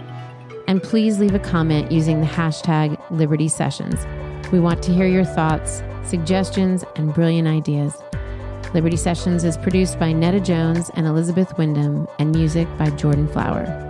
And 0.68 0.84
please 0.84 1.18
leave 1.18 1.34
a 1.34 1.40
comment 1.40 1.92
using 1.92 2.22
the 2.22 2.28
hashtag 2.28 3.02
Liberty 3.10 3.48
Sessions. 3.48 4.06
We 4.52 4.60
want 4.60 4.82
to 4.84 4.94
hear 4.94 5.06
your 5.06 5.26
thoughts, 5.26 5.84
suggestions, 6.04 6.84
and 6.96 7.14
brilliant 7.14 7.48
ideas. 7.48 7.94
Liberty 8.74 8.98
Sessions 8.98 9.44
is 9.44 9.58
produced 9.58 10.00
by 10.00 10.12
Netta 10.12 10.40
Jones 10.40 10.90
and 10.96 11.06
Elizabeth 11.06 11.56
Wyndham, 11.58 12.08
and 12.18 12.32
music 12.32 12.68
by 12.78 12.90
Jordan 12.92 13.28
Flower. 13.28 13.90